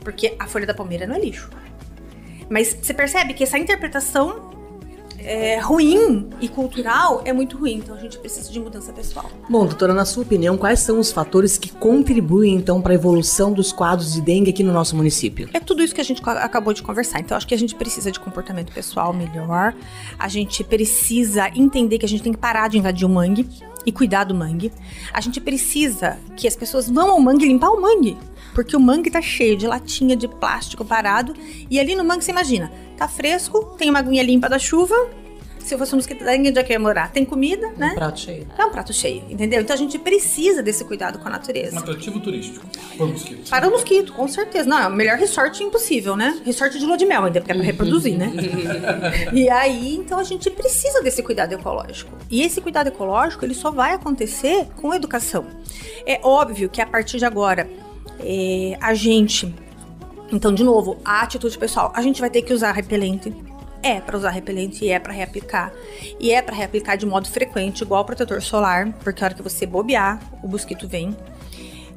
[0.00, 1.50] Porque a folha da palmeira não é lixo.
[2.48, 4.51] Mas você percebe que essa interpretação
[5.24, 7.76] é, ruim e cultural é muito ruim.
[7.76, 9.30] Então a gente precisa de mudança pessoal.
[9.48, 13.52] Bom, doutora, na sua opinião, quais são os fatores que contribuem então para a evolução
[13.52, 15.48] dos quadros de dengue aqui no nosso município?
[15.52, 17.20] É tudo isso que a gente acabou de conversar.
[17.20, 19.74] Então, acho que a gente precisa de comportamento pessoal melhor.
[20.18, 23.46] A gente precisa entender que a gente tem que parar de invadir o mangue
[23.84, 24.72] e cuidar do mangue.
[25.12, 28.16] A gente precisa que as pessoas vão ao mangue limpar o mangue.
[28.54, 31.34] Porque o mangue tá cheio de latinha de plástico parado.
[31.70, 34.94] E ali no mangue, você imagina, tá fresco, tem uma aguinha limpa da chuva.
[35.64, 37.12] Se eu fosse um mosquito onde é que eu ia morar?
[37.12, 37.92] Tem comida, né?
[37.94, 38.46] Prato cheio.
[38.58, 39.60] É um prato cheio, entendeu?
[39.60, 41.76] Então a gente precisa desse cuidado com a natureza.
[41.76, 42.66] Um atrativo turístico.
[42.98, 43.48] Por mosquito.
[43.48, 44.68] Para o mosquito, com certeza.
[44.68, 46.40] Não, é o melhor resort impossível, né?
[46.44, 48.32] Resort de lua de mel ainda, porque é pra reproduzir, né?
[49.32, 52.10] e aí, então a gente precisa desse cuidado ecológico.
[52.28, 55.46] E esse cuidado ecológico, ele só vai acontecer com educação.
[56.04, 57.70] É óbvio que a partir de agora,
[58.20, 59.54] é, a gente...
[60.32, 61.92] Então, de novo, a atitude pessoal.
[61.94, 63.34] A gente vai ter que usar repelente.
[63.82, 65.72] É para usar repelente e é para reaplicar.
[66.18, 69.66] E é para reaplicar de modo frequente, igual protetor solar, porque a hora que você
[69.66, 71.14] bobear, o mosquito vem.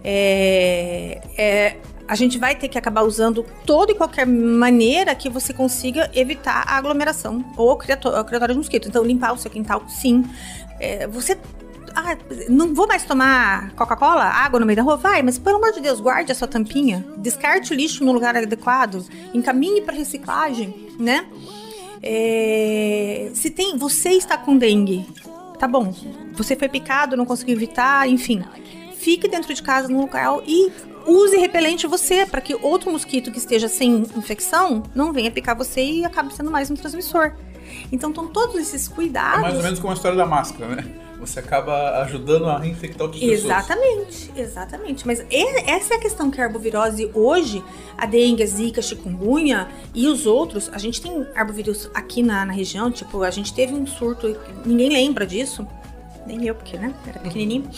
[0.04, 5.54] É, é, a gente vai ter que acabar usando toda e qualquer maneira que você
[5.54, 8.88] consiga evitar a aglomeração ou o criatório de mosquito.
[8.88, 10.24] Então, limpar o seu quintal, sim.
[10.80, 11.38] É, você.
[11.96, 12.18] Ah,
[12.50, 14.98] não vou mais tomar Coca-Cola, água no meio da rua?
[14.98, 18.36] Vai, mas pelo amor de Deus, guarde a sua tampinha, descarte o lixo no lugar
[18.36, 21.26] adequado, encaminhe para reciclagem, né?
[22.04, 25.08] É, se tem, você está com dengue,
[25.58, 25.94] tá bom?
[26.34, 28.44] Você foi picado, não conseguiu evitar, enfim.
[28.96, 30.72] Fique dentro de casa no local e
[31.08, 35.82] use repelente você, para que outro mosquito que esteja sem infecção não venha picar você
[35.84, 37.32] e acabe sendo mais um transmissor.
[37.92, 39.42] Então, estão todos esses É cuidados.
[39.42, 40.86] mais ou menos como a história da máscara, né?
[41.20, 43.46] Você acaba ajudando a reinfectar outras pessoas.
[43.46, 45.08] Exatamente, exatamente.
[45.08, 47.64] Mas essa é a questão que a arbovirose hoje,
[47.98, 52.46] a dengue, a zika, a chikungunya e os outros, a gente tem arbovírus aqui na,
[52.46, 55.66] na região, tipo, a gente teve um surto, ninguém lembra disso.
[56.28, 57.70] nem eu, porque, né, era pequenininho.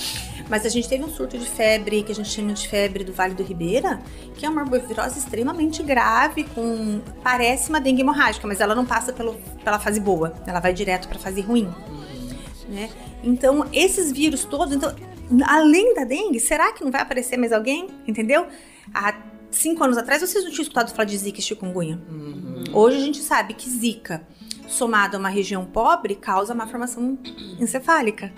[0.50, 3.12] Mas a gente teve um surto de febre, que a gente chama de febre do
[3.12, 4.00] Vale do Ribeira,
[4.36, 9.12] que é uma arbovirose extremamente grave, com parece uma dengue hemorrágica, mas ela não passa
[9.12, 11.70] pelo, pela fase boa, ela vai direto para fase ruim.
[12.70, 12.90] Né?
[13.24, 14.94] Então, esses vírus todos, então,
[15.46, 17.88] além da dengue, será que não vai aparecer mais alguém?
[18.08, 18.48] Entendeu?
[18.94, 19.16] Há
[19.52, 22.00] cinco anos atrás, vocês não tinham escutado falar de zika e chikungunya.
[22.74, 24.26] Hoje a gente sabe que zika,
[24.68, 27.18] somado a uma região pobre, causa uma formação
[27.60, 28.32] encefálica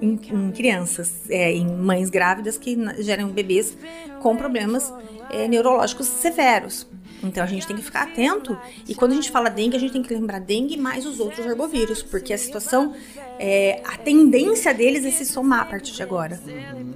[0.00, 3.76] em, em crianças, é, em mães grávidas que geram bebês
[4.20, 4.92] com problemas
[5.30, 6.86] é, neurológicos severos.
[7.24, 8.56] Então a gente tem que ficar atento.
[8.88, 11.44] E quando a gente fala dengue, a gente tem que lembrar dengue mais os outros
[11.44, 12.94] herbovírus, porque a situação,
[13.38, 16.40] é, a tendência deles é se somar a partir de agora,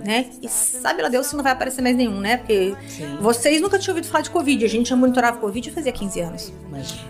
[0.05, 0.27] né?
[0.43, 2.37] E sabe lá Deus se não vai aparecer mais nenhum, né?
[2.37, 2.75] Porque
[3.21, 4.65] vocês nunca tinham ouvido falar de Covid.
[4.65, 6.53] A gente já monitorava Covid fazia 15 anos.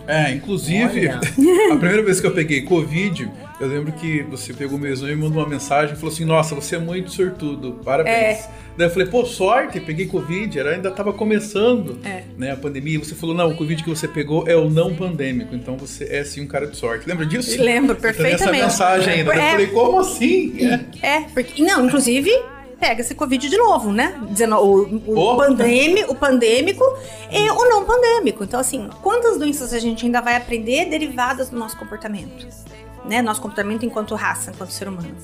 [0.07, 1.19] É, inclusive, Olha.
[1.73, 3.29] a primeira vez que eu peguei Covid,
[3.59, 6.55] eu lembro que você pegou meu exame e mandou uma mensagem e falou assim: Nossa,
[6.55, 8.47] você é muito sortudo, parabéns.
[8.77, 12.23] Daí eu falei: Pô, sorte, peguei Covid, era, ainda tava começando É.
[12.37, 12.95] né, a pandemia.
[12.95, 16.05] E você falou: Não, o Covid que você pegou é o não pandêmico, então você
[16.05, 17.07] é sim um cara de sorte.
[17.07, 17.51] Lembra disso?
[17.61, 18.43] Lembro tenho perfeitamente.
[18.43, 19.33] Essa mensagem ainda.
[19.33, 19.47] É.
[19.47, 20.53] Eu falei: Como assim?
[21.01, 21.07] É.
[21.17, 21.61] É, porque.
[21.61, 22.31] Não, inclusive,
[22.79, 24.17] pega esse Covid de novo, né?
[24.29, 25.35] Dizendo o, o, Oh.
[25.35, 26.83] pandêmi- o pandêmico
[27.29, 28.41] e o não pandêmico.
[28.45, 32.47] Então, assim, quantas doenças a gente ainda vai aprender derivadas do nosso comportamento?
[33.05, 33.21] Né?
[33.21, 35.15] Nosso comportamento enquanto raça, enquanto ser humano.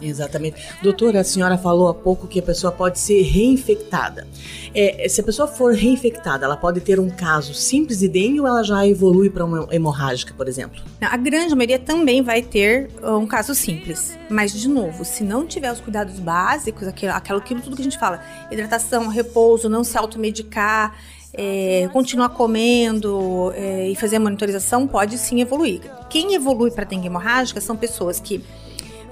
[0.00, 0.62] Exatamente.
[0.82, 4.26] Doutora, a senhora falou há pouco que a pessoa pode ser reinfectada.
[4.74, 8.46] É, se a pessoa for reinfectada, ela pode ter um caso simples de dengue ou
[8.46, 10.80] ela já evolui para uma hemorrágica, por exemplo?
[11.00, 14.16] A grande maioria também vai ter uh, um caso simples.
[14.28, 17.98] Mas, de novo, se não tiver os cuidados básicos, aquilo, aquilo tudo que a gente
[17.98, 20.94] fala, hidratação, repouso, não se automedicar,
[21.34, 25.80] é, continuar comendo é, e fazer a monitorização, pode sim evoluir.
[26.08, 28.42] Quem evolui para dengue hemorrágica são pessoas que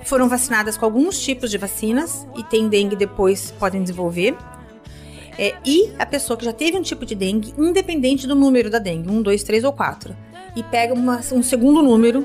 [0.05, 4.37] foram vacinadas com alguns tipos de vacinas e tem dengue depois podem desenvolver.
[5.39, 8.79] É, e a pessoa que já teve um tipo de dengue, independente do número da
[8.79, 10.17] dengue, um, dois, três ou quatro,
[10.55, 12.25] e pega uma- um segundo número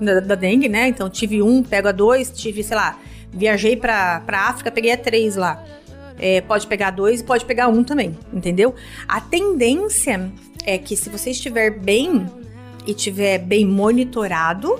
[0.00, 0.86] da, da dengue, né?
[0.86, 2.96] Então tive um, pego a dois, tive, sei lá,
[3.32, 5.60] viajei pra África, peguei a três lá.
[6.22, 8.74] É, pode pegar dois e pode pegar um também, entendeu?
[9.08, 10.30] A tendência
[10.66, 12.26] é que se você estiver bem
[12.86, 14.78] e tiver bem monitorado,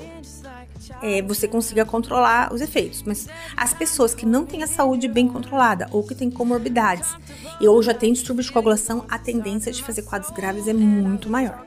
[1.02, 3.02] é, você consiga controlar os efeitos.
[3.02, 3.26] Mas
[3.56, 7.08] as pessoas que não têm a saúde bem controlada ou que têm comorbidades
[7.60, 11.30] e ou já têm distúrbio de coagulação, a tendência de fazer quadros graves é muito
[11.30, 11.64] maior.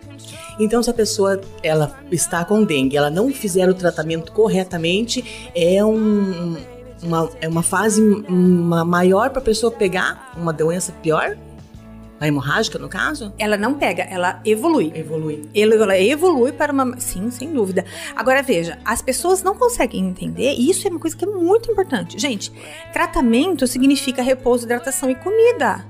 [0.59, 5.83] Então, se a pessoa ela está com dengue, ela não fizer o tratamento corretamente, é
[5.83, 6.55] um,
[7.03, 11.37] uma, é uma fase uma maior para a pessoa pegar uma doença pior?
[12.19, 13.33] A hemorrágica, no caso?
[13.37, 14.93] Ela não pega, ela evolui.
[14.95, 15.49] Evolui.
[15.53, 16.97] Ela evolui para uma.
[16.97, 17.83] Sim, sem dúvida.
[18.15, 21.69] Agora veja, as pessoas não conseguem entender, e isso é uma coisa que é muito
[21.69, 22.17] importante.
[22.17, 22.49] Gente,
[22.93, 25.85] tratamento significa repouso, hidratação e comida.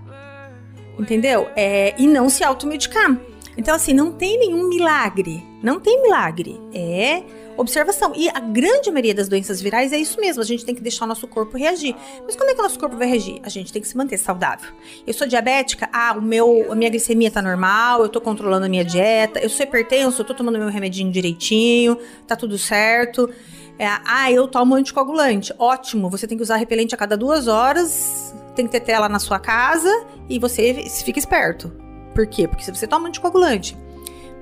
[0.98, 1.48] Entendeu?
[1.56, 3.16] É, e não se automedicar.
[3.56, 5.44] Então, assim, não tem nenhum milagre.
[5.62, 6.60] Não tem milagre.
[6.74, 7.22] É
[7.58, 8.14] observação.
[8.16, 10.42] E a grande maioria das doenças virais é isso mesmo.
[10.42, 11.96] A gente tem que deixar o nosso corpo reagir.
[12.26, 13.40] Mas como é que o nosso corpo vai reagir?
[13.44, 14.72] A gente tem que se manter saudável.
[15.06, 18.70] Eu sou diabética, ah, o meu, a minha glicemia tá normal, eu tô controlando a
[18.70, 19.40] minha dieta.
[19.40, 21.98] Eu sou hipertenso, eu tô tomando meu remedinho direitinho,
[22.28, 23.30] tá tudo certo.
[23.78, 25.54] É, ah, eu tomo anticoagulante.
[25.58, 29.20] Ótimo, você tem que usar repelente a cada duas horas, tem que ter tela na
[29.20, 29.90] sua casa
[30.30, 31.72] e você fica esperto.
[32.14, 32.48] Por quê?
[32.48, 33.76] Porque se você toma anticoagulante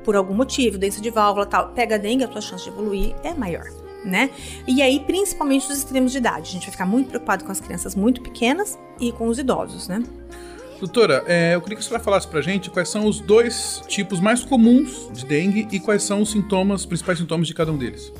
[0.04, 3.34] por algum motivo, doença de válvula tal, pega dengue, a tua chance de evoluir é
[3.34, 3.66] maior,
[4.04, 4.30] né?
[4.68, 6.49] E aí, principalmente os extremos de idade.
[6.49, 9.88] A gente vai ficar muito preocupado com as crianças muito pequenas e com os idosos,
[9.88, 10.04] né?
[10.80, 14.20] Doutora, é, eu queria que a senhora falasse pra gente quais são os dois tipos
[14.20, 17.78] mais comuns de dengue e quais são os sintomas, os principais sintomas de cada um
[17.78, 18.12] deles.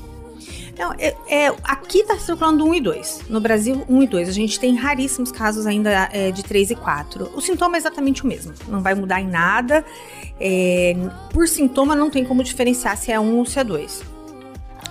[0.82, 3.21] Então, é, é, aqui tá circulando 1 e 2.
[3.29, 4.29] No Brasil, 1 e 2.
[4.29, 7.34] A gente tem raríssimos casos ainda é, de 3 e 4.
[7.36, 8.51] O sintoma é exatamente o mesmo.
[8.67, 9.86] Não vai mudar em nada.
[10.39, 10.95] É,
[11.32, 14.01] por sintoma, não tem como diferenciar se é 1 ou se é 2.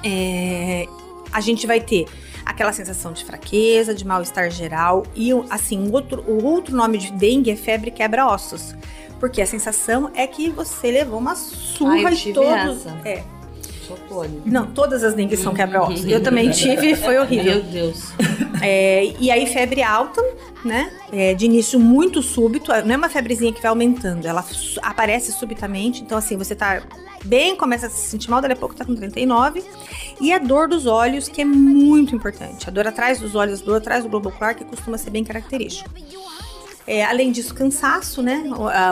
[0.05, 0.87] É,
[1.33, 2.07] a gente vai ter
[2.47, 5.05] aquela sensação de fraqueza, de mal-estar geral.
[5.17, 8.77] E, assim, o outro, o outro nome de dengue é febre quebra-ossos.
[9.19, 12.87] Porque a sensação é que você levou uma surra Ai, eu e tive todos.
[12.87, 13.01] essa.
[13.05, 13.25] É,
[13.91, 14.43] Sou Tony.
[14.45, 16.05] não, todas as dengues são quebra-ossos.
[16.07, 17.55] Eu também tive, foi horrível.
[17.55, 18.13] Meu Deus.
[18.63, 20.23] É, e aí, febre alta,
[20.65, 20.93] né?
[21.13, 22.71] É, de início muito súbito.
[22.85, 24.45] Não é uma febrezinha que vai aumentando, ela
[24.83, 26.03] aparece subitamente.
[26.03, 26.83] Então, assim, você tá
[27.25, 29.65] bem, começa a se sentir mal, daqui a pouco tá com 39.
[30.21, 32.69] E a dor dos olhos, que é muito importante.
[32.69, 35.25] A dor atrás dos olhos, a dor atrás do globo ocular, que costuma ser bem
[35.25, 35.91] característico.
[36.87, 38.43] É, além disso, cansaço, né?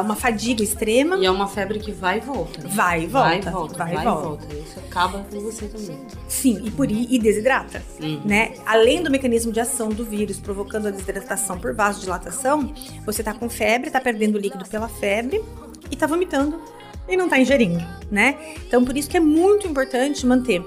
[0.05, 1.16] Uma fadiga extrema.
[1.16, 2.62] E é uma febre que vai e volta.
[2.62, 2.70] né?
[2.72, 3.28] Vai e volta.
[3.28, 3.74] Vai e volta.
[3.78, 4.22] vai Vai e volta.
[4.28, 4.55] volta.
[4.55, 5.99] Isso acaba com você também.
[6.28, 8.20] Sim, e por e desidrata, Uhum.
[8.24, 8.53] né?
[8.64, 12.72] Além do mecanismo de ação do vírus provocando a desidratação por vasodilatação,
[13.05, 15.43] você tá com febre, tá perdendo líquido pela febre
[15.91, 16.61] e tá vomitando
[17.09, 18.36] e não tá ingerindo, né?
[18.66, 20.62] Então por isso que é muito importante manter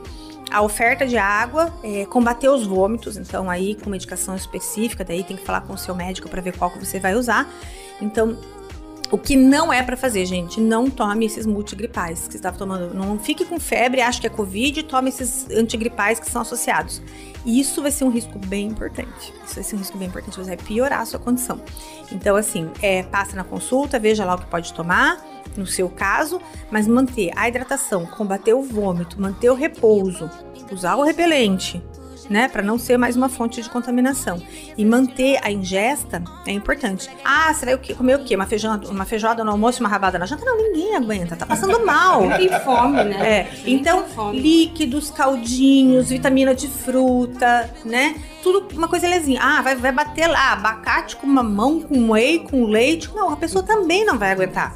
[0.52, 5.38] a oferta de água, é, combater os vômitos, então aí com medicação específica, daí tem
[5.38, 7.50] que falar com o seu médico para ver qual que você vai usar.
[8.02, 8.38] Então,
[9.12, 12.94] o que não é pra fazer, gente, não tome esses multigripais que você estava tomando.
[12.94, 17.02] Não fique com febre, ache que é Covid e tome esses antigripais que são associados.
[17.46, 19.34] E isso vai ser um risco bem importante.
[19.46, 21.60] Isso vai ser um risco bem importante, você vai piorar a sua condição.
[22.10, 25.22] Então, assim, é, passa na consulta, veja lá o que pode tomar,
[25.58, 30.30] no seu caso, mas manter a hidratação, combater o vômito, manter o repouso,
[30.72, 31.82] usar o repelente,
[32.32, 34.42] né, para não ser mais uma fonte de contaminação
[34.78, 37.10] e manter a ingesta é importante.
[37.26, 37.94] Ah, o quê?
[37.94, 38.36] comer o quê?
[38.36, 40.46] Uma feijoada, uma feijoada no almoço, e uma rabada na janta?
[40.46, 42.22] Não, ninguém aguenta, tá passando mal.
[42.38, 43.30] Tem fome, né?
[43.30, 48.16] É, então líquidos, caldinhos, vitamina de fruta, né?
[48.42, 49.42] Tudo uma coisa lezinha.
[49.44, 53.10] Ah, vai, vai bater lá, abacate com mamão, com whey, com leite.
[53.14, 54.74] Não, a pessoa também não vai aguentar.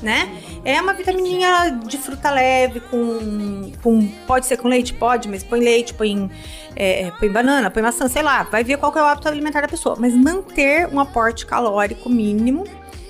[0.00, 0.30] Né?
[0.64, 4.06] É uma vitamininha de fruta leve, com, com.
[4.28, 4.94] Pode ser com leite?
[4.94, 6.30] Pode, mas põe leite, põe,
[6.76, 8.44] é, põe banana, põe maçã, sei lá.
[8.44, 9.96] Vai ver qual que é o hábito alimentar da pessoa.
[9.98, 12.64] Mas manter um aporte calórico mínimo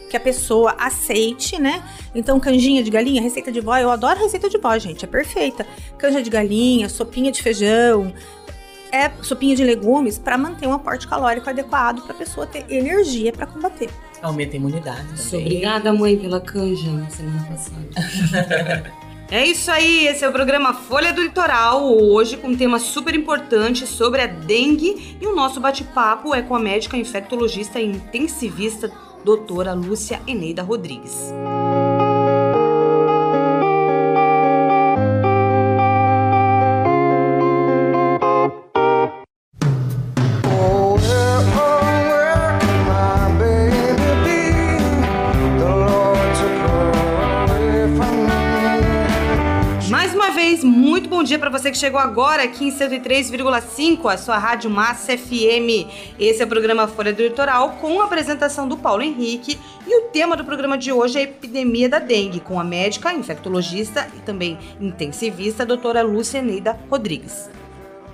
[0.08, 1.82] que a pessoa aceite, né?
[2.14, 5.66] Então, canjinha de galinha, receita de vó, eu adoro receita de vó, gente, é perfeita.
[5.98, 8.12] Canja de galinha, sopinha de feijão,
[8.92, 13.32] é sopinha de legumes para manter um aporte calórico adequado para a pessoa ter energia
[13.32, 13.90] para combater.
[14.22, 15.46] Aumenta a imunidade também.
[15.46, 18.92] Obrigada, mãe, pela canja na semana passada.
[19.30, 23.14] É isso aí, esse é o programa Folha do Litoral, hoje com um tema super
[23.14, 28.90] importante sobre a dengue e o nosso bate-papo é com a médica infectologista e intensivista
[29.22, 31.30] doutora Lúcia Eneida Rodrigues.
[51.78, 55.86] Chegou agora aqui em 103,5, a sua Rádio Massa FM.
[56.18, 59.56] Esse é o programa Folha do Litoral com a apresentação do Paulo Henrique
[59.86, 63.12] e o tema do programa de hoje é a epidemia da dengue, com a médica,
[63.12, 67.48] infectologista e também intensivista, a doutora Lúcia Neida Rodrigues.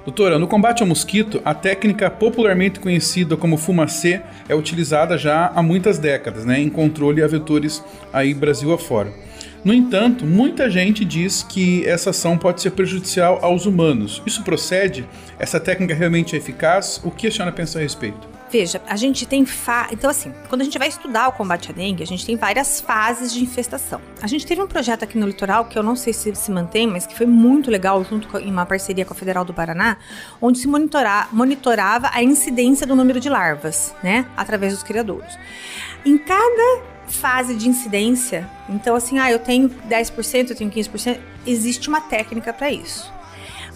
[0.04, 5.62] Doutora, no combate ao mosquito, a técnica popularmente conhecida como fumacê é utilizada já há
[5.62, 9.10] muitas décadas, né, em controle a vetores aí Brasil afora.
[9.64, 14.22] No entanto, muita gente diz que essa ação pode ser prejudicial aos humanos.
[14.26, 15.08] Isso procede?
[15.38, 17.00] Essa técnica realmente é eficaz?
[17.02, 18.28] O que a senhora pensa a respeito?
[18.50, 19.88] Veja, a gente tem fa...
[19.90, 22.78] então assim, quando a gente vai estudar o combate à dengue, a gente tem várias
[22.78, 24.00] fases de infestação.
[24.20, 26.86] A gente teve um projeto aqui no litoral que eu não sei se se mantém,
[26.86, 29.96] mas que foi muito legal, junto com, em uma parceria com a Federal do Paraná,
[30.42, 31.26] onde se monitora...
[31.32, 35.38] monitorava a incidência do número de larvas, né, através dos criadouros.
[36.04, 41.88] Em cada fase de incidência, então assim, ah, eu tenho 10%, eu tenho 15%, existe
[41.88, 43.12] uma técnica para isso.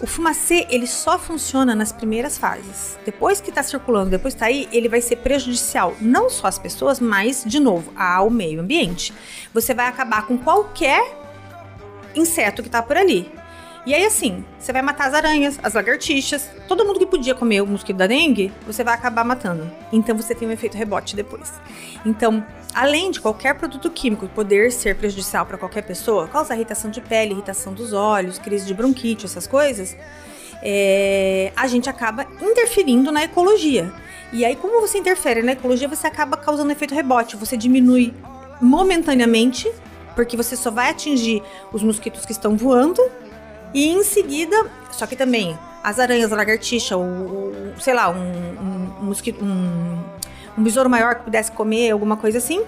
[0.01, 2.97] O fumacê, ele só funciona nas primeiras fases.
[3.05, 6.59] Depois que tá circulando, depois que tá aí, ele vai ser prejudicial não só às
[6.59, 9.13] pessoas, mas, de novo, ao meio ambiente.
[9.53, 11.03] Você vai acabar com qualquer
[12.15, 13.29] inseto que tá por ali.
[13.89, 17.63] E aí, assim, você vai matar as aranhas, as lagartixas, todo mundo que podia comer
[17.63, 19.67] o mosquito da dengue, você vai acabar matando.
[19.91, 21.51] Então você tem um efeito rebote depois.
[22.05, 27.01] Então, além de qualquer produto químico poder ser prejudicial para qualquer pessoa, causar irritação de
[27.01, 29.97] pele, irritação dos olhos, crise de bronquite, essas coisas,
[30.63, 33.91] é, a gente acaba interferindo na ecologia.
[34.35, 37.37] E aí, como você interfere na ecologia, você acaba causando efeito rebote.
[37.37, 38.13] Você diminui
[38.61, 39.67] momentaneamente,
[40.15, 43.01] porque você só vai atingir os mosquitos que estão voando,
[43.75, 48.15] e em seguida, só que também as aranhas, a lagartixa, o, o- sei lá, um,
[48.17, 50.03] um, um mosquito, um,
[50.57, 52.63] um besouro maior que pudesse comer, alguma coisa assim,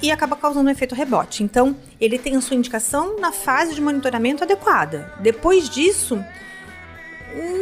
[0.00, 1.42] e acaba causando um efeito rebote.
[1.42, 5.12] Então, ele tem a sua indicação na fase de monitoramento adequada.
[5.20, 6.22] Depois disso,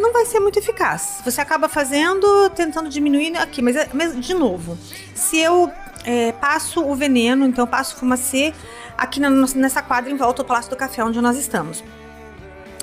[0.01, 1.20] não vai ser muito eficaz.
[1.24, 4.78] Você acaba fazendo, tentando diminuir aqui, mas, mas de novo,
[5.14, 5.70] se eu
[6.05, 8.53] é, passo o veneno, então eu passo fumacê
[8.97, 11.82] aqui na, nessa quadra em volta do Palácio do Café, onde nós estamos.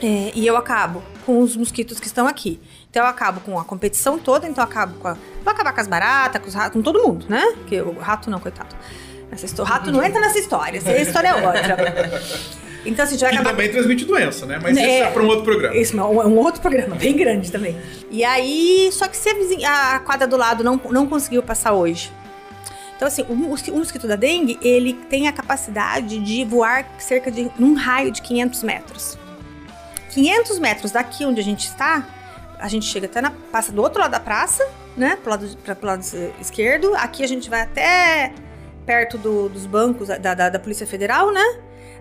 [0.03, 2.59] É, e eu acabo com os mosquitos que estão aqui.
[2.89, 5.13] Então eu acabo com a competição toda, então eu acabo com a.
[5.13, 7.53] Vou acabar com as baratas, com os ratos, com todo mundo, né?
[7.59, 8.75] Porque o rato não, coitado.
[9.31, 11.77] Essa o rato não entra nessa história, essa história é outra.
[12.85, 13.49] Então assim, a gente vai acabar.
[13.51, 14.59] também transmite doença, né?
[14.61, 14.99] Mas isso É.
[14.99, 15.73] é para um outro programa.
[15.73, 17.77] Isso é um, é um outro programa, bem grande também.
[18.11, 21.71] E aí, só que se a, vizinha, a quadra do lado não, não conseguiu passar
[21.71, 22.11] hoje,
[22.97, 27.49] Então, assim, o, o mosquito da dengue, ele tem a capacidade de voar cerca de
[27.57, 29.17] um raio de 500 metros.
[30.13, 32.07] 500 metros daqui onde a gente está,
[32.59, 35.75] a gente chega até na passa do outro lado da praça, né, pro lado, pra,
[35.75, 36.03] pro lado
[36.39, 36.93] esquerdo.
[36.95, 38.33] Aqui a gente vai até
[38.85, 41.43] perto do- dos bancos da, da, da Polícia Federal, né?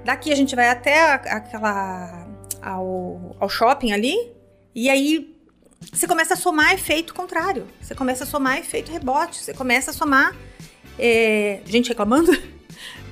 [0.05, 2.27] Daqui a gente vai até a- aquela
[2.61, 4.15] ao, ao shopping ali.
[4.75, 5.35] E aí
[5.93, 7.67] você começa a somar efeito contrário.
[7.81, 9.43] Você começa a somar efeito rebote.
[9.43, 10.35] Você começa a somar
[10.99, 12.31] é, gente reclamando,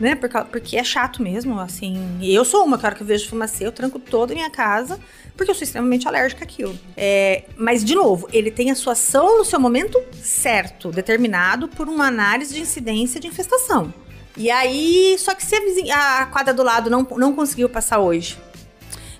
[0.00, 0.14] né?
[0.50, 2.18] Porque é chato mesmo, assim.
[2.22, 4.98] Eu sou uma, cara que eu vejo fumacê, eu tranco toda a minha casa,
[5.36, 6.76] porque eu sou extremamente alérgica àquilo.
[6.96, 11.86] É, mas, de novo, ele tem a sua ação no seu momento certo, determinado por
[11.88, 13.92] uma análise de incidência de infestação.
[14.36, 17.98] E aí, só que se a, vizinha- a quadra do lado não, não conseguiu passar
[17.98, 18.38] hoje,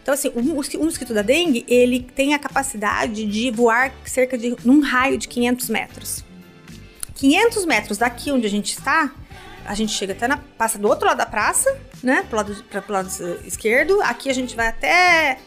[0.03, 4.81] então, assim, o mosquito da dengue, ele tem a capacidade de voar cerca de um
[4.81, 6.25] raio de 500 metros.
[7.15, 9.13] 500 metros daqui onde a gente está,
[9.71, 11.71] a gente chega até na passa do outro lado da praça,
[12.03, 13.09] né, pro lado, pra, pro lado
[13.45, 14.01] esquerdo.
[14.03, 15.39] Aqui a gente vai até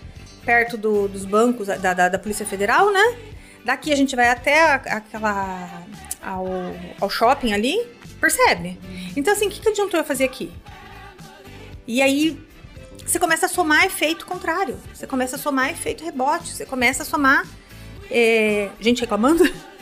[0.46, 3.18] perto do- dos bancos da, da, da Polícia Federal, né?
[3.66, 5.84] Daqui a gente vai até a- aquela
[6.22, 6.46] ao,
[7.02, 7.78] ao shopping ali,
[8.20, 8.80] percebe?
[9.16, 10.52] Então, assim, o que, que adiantou eu fazer aqui?
[11.86, 12.40] E aí
[13.06, 14.80] você começa a somar efeito contrário.
[14.94, 16.54] Você começa a somar efeito rebote.
[16.54, 17.46] Você começa a somar
[18.10, 19.44] é, gente reclamando,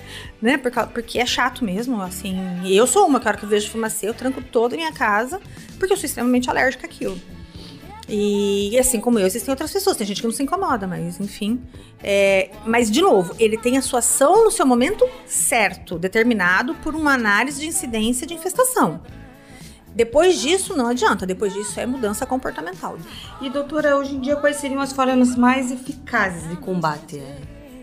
[0.41, 0.57] né?
[0.57, 2.37] Por porque é chato mesmo, assim.
[2.65, 5.39] Eu sou uma, cara que eu vejo fumacê, eu tranco toda a minha casa,
[5.77, 7.19] porque eu sou extremamente alérgica àquilo.
[8.13, 9.95] E assim como eu, existem outras pessoas.
[9.95, 11.61] Tem gente que não se incomoda, mas enfim.
[12.03, 16.93] É, mas, de novo, ele tem a sua ação no seu momento certo, determinado por
[16.93, 19.01] uma análise de incidência de infestação.
[19.95, 21.25] Depois disso, não adianta.
[21.25, 22.97] Depois disso é mudança comportamental.
[23.41, 27.21] E doutora, hoje em dia quais seriam as formas mais eficazes de combate?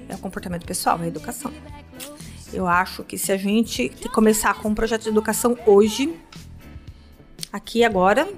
[0.08, 1.52] É o comportamento pessoal, é a educação.
[2.52, 6.14] Eu acho que se a gente te- começar com um projeto de educação hoje,
[7.52, 8.28] aqui agora,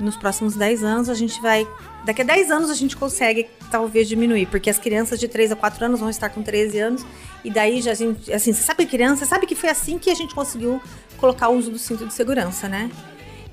[0.00, 1.66] nos próximos 10 anos, a gente vai.
[2.04, 5.56] Daqui a 10 anos a gente consegue talvez diminuir, porque as crianças de 3 a
[5.56, 7.06] 4 anos vão estar com 13 anos,
[7.44, 8.32] e daí já a gente.
[8.32, 10.80] Assim, você sabe criança, sabe que foi assim que a gente conseguiu
[11.16, 12.90] colocar o uso do cinto de segurança, né?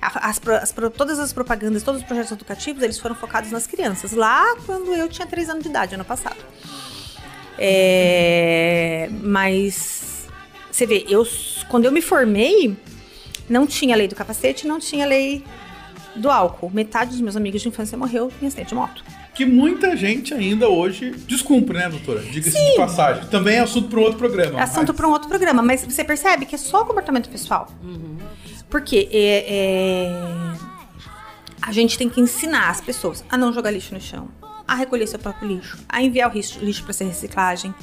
[0.01, 4.13] As, as todas as propagandas, todos os projetos educativos, eles foram focados nas crianças.
[4.13, 6.37] Lá quando eu tinha 3 anos de idade, ano passado.
[7.57, 10.27] É, mas
[10.71, 11.25] você vê, eu
[11.67, 12.75] quando eu me formei,
[13.49, 15.43] não tinha lei do capacete, não tinha lei
[16.15, 16.69] do álcool.
[16.69, 19.03] Metade dos meus amigos de infância morreu em acidente de moto.
[19.33, 22.21] Que muita gente ainda hoje descumpre, né, doutora?
[22.21, 23.25] Diga-se de passagem.
[23.27, 24.59] Também é assunto para um outro programa.
[24.59, 27.69] É assunto para um outro programa, mas você percebe que é só comportamento pessoal.
[28.69, 30.57] Porque é, é,
[31.61, 34.27] a gente tem que ensinar as pessoas a não jogar lixo no chão,
[34.67, 37.73] a recolher seu próprio lixo, a enviar o lixo, lixo para ser reciclagem.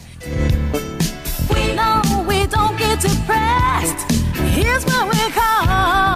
[1.50, 4.06] We know we don't get depressed.
[4.54, 6.14] Here's what we call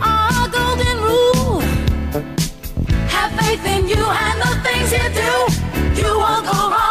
[0.00, 1.60] our golden rule.
[3.08, 6.00] Have faith in you and the things you do.
[6.00, 6.87] You won't go wrong.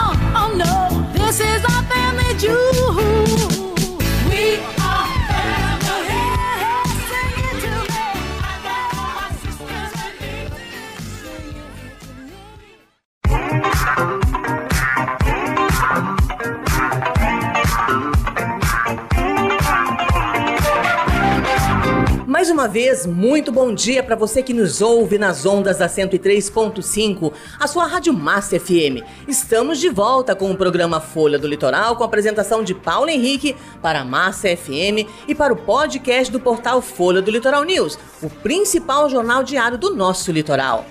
[22.48, 27.34] Mais uma vez, muito bom dia para você que nos ouve nas ondas da 103.5,
[27.60, 29.04] a sua Rádio Massa FM.
[29.28, 33.54] Estamos de volta com o programa Folha do Litoral, com a apresentação de Paulo Henrique
[33.82, 38.30] para a Massa FM e para o podcast do portal Folha do Litoral News, o
[38.30, 40.86] principal jornal diário do nosso litoral.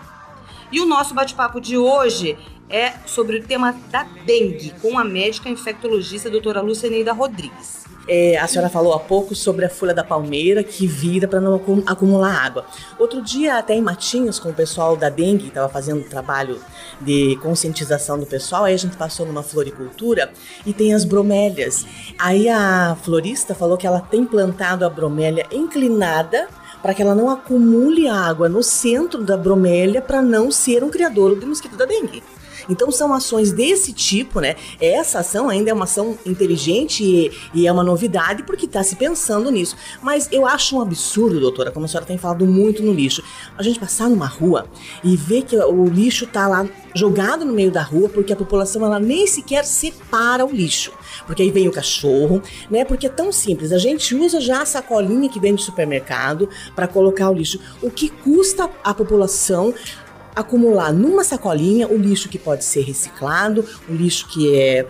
[0.72, 2.38] E o nosso bate-papo de hoje
[2.70, 7.87] é sobre o tema da dengue, com a médica infectologista doutora Lucineida Rodrigues.
[8.08, 11.56] É, a senhora falou há pouco sobre a folha da palmeira que vira para não
[11.56, 12.66] acum- acumular água.
[12.98, 16.60] Outro dia, até em Matinhos, com o pessoal da dengue, estava fazendo trabalho
[17.02, 20.32] de conscientização do pessoal, aí a gente passou numa floricultura
[20.66, 21.86] e tem as bromélias.
[22.18, 26.48] Aí a florista falou que ela tem plantado a bromélia inclinada
[26.82, 31.36] para que ela não acumule água no centro da bromélia para não ser um criador
[31.36, 32.24] do mosquito da dengue.
[32.70, 34.56] Então são ações desse tipo, né?
[34.80, 38.96] Essa ação ainda é uma ação inteligente e, e é uma novidade porque está se
[38.96, 39.76] pensando nisso.
[40.02, 43.24] Mas eu acho um absurdo, doutora, como a senhora tem falado muito no lixo,
[43.58, 44.68] a gente passar numa rua
[45.04, 48.84] e ver que o lixo está lá jogado no meio da rua porque a população
[48.84, 50.92] ela nem sequer separa o lixo.
[51.26, 52.84] Porque aí vem o cachorro, né?
[52.84, 53.72] Porque é tão simples.
[53.72, 57.60] A gente usa já a sacolinha que vem do supermercado para colocar o lixo.
[57.82, 59.74] O que custa a população
[60.40, 64.86] acumular numa sacolinha o lixo que pode ser reciclado, o lixo que é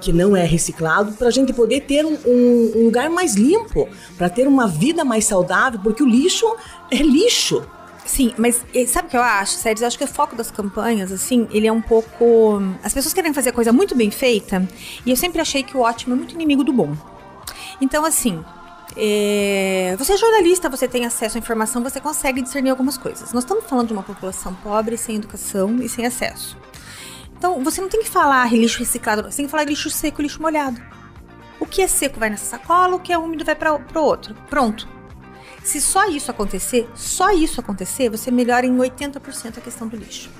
[0.00, 3.86] que não é reciclado, para a gente poder ter um, um- um lugar mais limpo,
[4.16, 6.46] para ter uma vida mais saudável, porque o lixo
[6.90, 7.62] é lixo.
[8.06, 9.84] Sim, mas sabe o que eu acho, Sérgio?
[9.84, 12.62] Eu acho que o foco das campanhas, assim, ele é um pouco.
[12.82, 14.66] As pessoas querem fazer coisa muito bem feita,
[15.04, 16.94] e eu sempre achei que o ótimo é muito inimigo do bom.
[17.80, 18.42] Então, assim,
[18.96, 23.32] é, você é jornalista, você tem acesso à informação, você consegue discernir algumas coisas.
[23.32, 26.56] Nós estamos falando de uma população pobre, sem educação e sem acesso.
[27.36, 30.24] Então, você não tem que falar lixo reciclado, você tem que falar lixo seco e
[30.24, 30.80] lixo molhado.
[31.58, 34.34] O que é seco vai nessa sacola, o que é úmido vai para o outro.
[34.48, 34.88] Pronto.
[35.62, 40.30] Se só isso acontecer, só isso acontecer, você melhora em 80% a questão do lixo.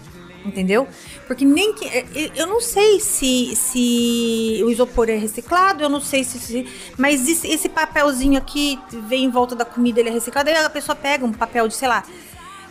[0.44, 0.86] Entendeu?
[1.26, 1.86] Porque nem que.
[1.86, 2.04] eh,
[2.36, 6.38] Eu não sei se, se o isopor é reciclado, eu não sei se.
[6.38, 6.66] se-
[6.98, 8.78] mas esse, esse papelzinho aqui
[9.08, 10.50] vem em volta da comida, ele é reciclado.
[10.50, 12.04] Aí a pessoa pega um papel de, sei lá,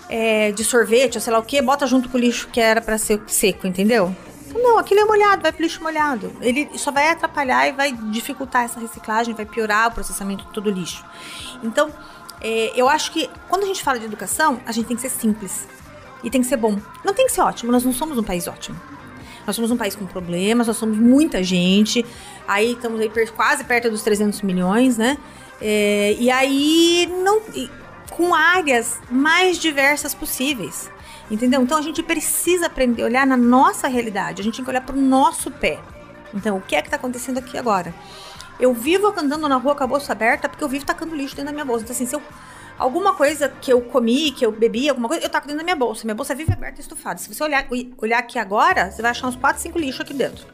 [0.07, 2.79] é, de sorvete, ou sei lá o que, bota junto com o lixo que era
[2.81, 4.15] pra ser seco, entendeu?
[4.53, 6.31] Não, aquilo é molhado, vai pro lixo molhado.
[6.39, 10.67] Ele só vai atrapalhar e vai dificultar essa reciclagem, vai piorar o processamento de todo
[10.67, 11.03] o lixo.
[11.63, 11.89] Então,
[12.39, 15.09] é, eu acho que quando a gente fala de educação, a gente tem que ser
[15.09, 15.67] simples.
[16.23, 16.79] E tem que ser bom.
[17.03, 18.79] Não tem que ser ótimo, nós não somos um país ótimo.
[19.45, 22.05] Nós somos um país com problemas, nós somos muita gente.
[22.47, 25.17] Aí estamos aí quase perto dos 300 milhões, né?
[25.61, 27.69] É, e aí não e
[28.09, 30.89] com áreas mais diversas possíveis.
[31.29, 31.61] Entendeu?
[31.61, 34.81] Então a gente precisa aprender a olhar na nossa realidade, a gente tem que olhar
[34.81, 35.79] para o nosso pé.
[36.33, 37.93] Então, o que é que está acontecendo aqui agora?
[38.59, 41.47] Eu vivo andando na rua com a bolsa aberta porque eu vivo tacando lixo dentro
[41.47, 41.83] da minha bolsa.
[41.83, 42.21] Então, assim, se eu,
[42.77, 45.75] alguma coisa que eu comi, que eu bebi, alguma coisa, eu taco dentro da minha
[45.75, 46.03] bolsa.
[46.03, 47.19] Minha bolsa vive aberta e estufada.
[47.19, 47.67] Se você olhar,
[47.97, 50.45] olhar aqui agora, você vai achar uns 4, 5 lixos aqui dentro.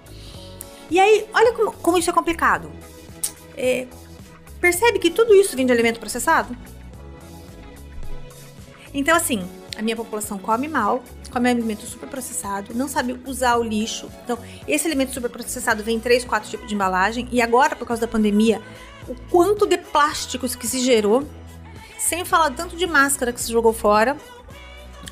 [0.90, 2.72] E aí, olha como, como isso é complicado.
[3.56, 3.88] É,
[4.60, 6.56] percebe que tudo isso vem de alimento processado?
[8.94, 9.48] Então, assim,
[9.78, 14.10] a minha população come mal, come alimento super processado, não sabe usar o lixo.
[14.24, 17.28] Então, esse alimento super processado vem em três, quatro tipos de embalagem.
[17.32, 18.62] E agora, por causa da pandemia,
[19.08, 21.24] o quanto de plásticos que se gerou,
[22.00, 24.18] sem falar tanto de máscara que se jogou fora,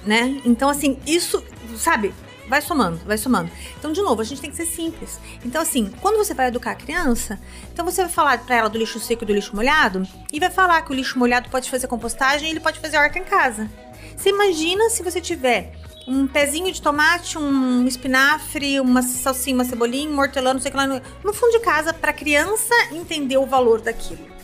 [0.05, 0.41] né?
[0.45, 1.43] Então, assim, isso,
[1.75, 2.13] sabe?
[2.47, 3.51] Vai somando, vai somando.
[3.77, 5.19] Então, de novo, a gente tem que ser simples.
[5.43, 7.38] Então, assim, quando você vai educar a criança,
[7.73, 10.49] então você vai falar pra ela do lixo seco e do lixo molhado, e vai
[10.49, 13.69] falar que o lixo molhado pode fazer compostagem e ele pode fazer horta em casa.
[14.15, 15.73] Você imagina se você tiver
[16.07, 20.71] um pezinho de tomate, um espinafre, uma salsinha, uma cebolinha, um hortelã, não sei o
[20.71, 24.36] que lá, no, no fundo de casa, pra criança entender o valor daquilo.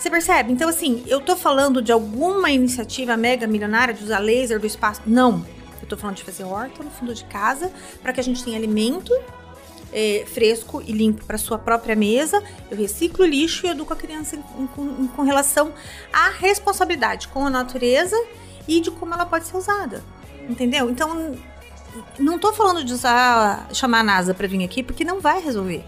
[0.00, 0.50] Você percebe?
[0.50, 5.02] Então, assim, eu tô falando de alguma iniciativa mega milionária de usar laser do espaço?
[5.04, 5.44] Não.
[5.82, 7.70] Eu tô falando de fazer horta no fundo de casa
[8.02, 9.12] para que a gente tenha alimento
[9.92, 12.42] eh, fresco e limpo para sua própria mesa.
[12.70, 15.70] Eu reciclo lixo e educo a criança em- em- com, com relação
[16.10, 18.16] à responsabilidade com a natureza
[18.66, 20.02] e de como ela pode ser usada.
[20.48, 20.88] Entendeu?
[20.88, 21.36] Então,
[22.18, 25.84] não tô falando de usar, chamar a NASA para vir aqui, porque não vai resolver.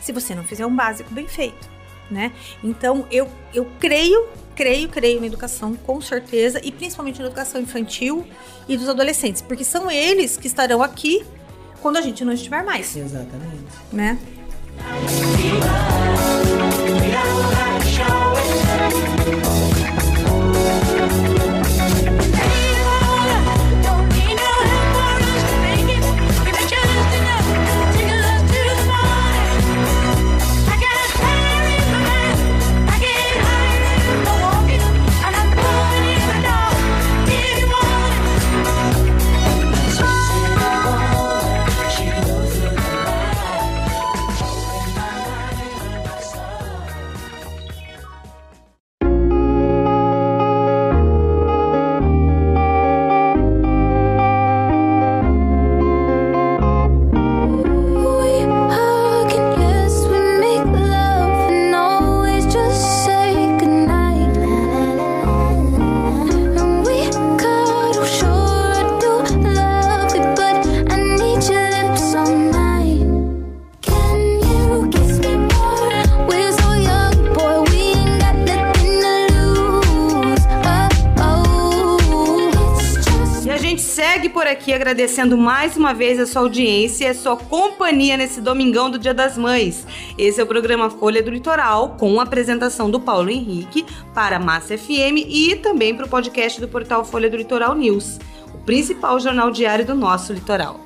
[0.00, 1.74] Se você não fizer um básico bem feito,
[2.10, 2.32] né?
[2.62, 8.26] Então, eu, eu creio, creio, creio na educação, com certeza, e principalmente na educação infantil
[8.68, 11.24] e dos adolescentes, porque são eles que estarão aqui
[11.80, 12.96] quando a gente não estiver mais.
[12.96, 13.64] Exatamente.
[13.92, 14.18] Né?
[84.86, 89.12] Agradecendo mais uma vez a sua audiência e a sua companhia nesse domingão do Dia
[89.12, 89.84] das Mães.
[90.16, 93.84] Esse é o programa Folha do Litoral, com a apresentação do Paulo Henrique
[94.14, 98.20] para a Massa FM e também para o podcast do portal Folha do Litoral News,
[98.54, 100.78] o principal jornal diário do nosso litoral.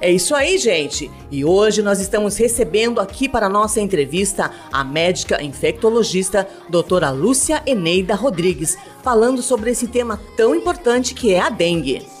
[0.00, 1.10] É isso aí, gente.
[1.28, 8.14] E hoje nós estamos recebendo aqui para nossa entrevista a médica infectologista doutora Lúcia Eneida
[8.14, 12.14] Rodrigues, falando sobre esse tema tão importante que é a dengue.